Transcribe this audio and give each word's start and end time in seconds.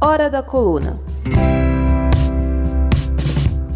Hora 0.00 0.30
da 0.30 0.44
Coluna. 0.44 1.00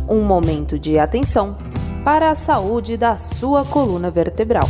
Um 0.09 0.23
momento 0.23 0.79
de 0.79 0.97
atenção 0.97 1.57
para 2.05 2.31
a 2.31 2.35
saúde 2.37 2.97
da 2.97 3.17
sua 3.17 3.65
coluna 3.65 4.09
vertebral. 4.09 4.69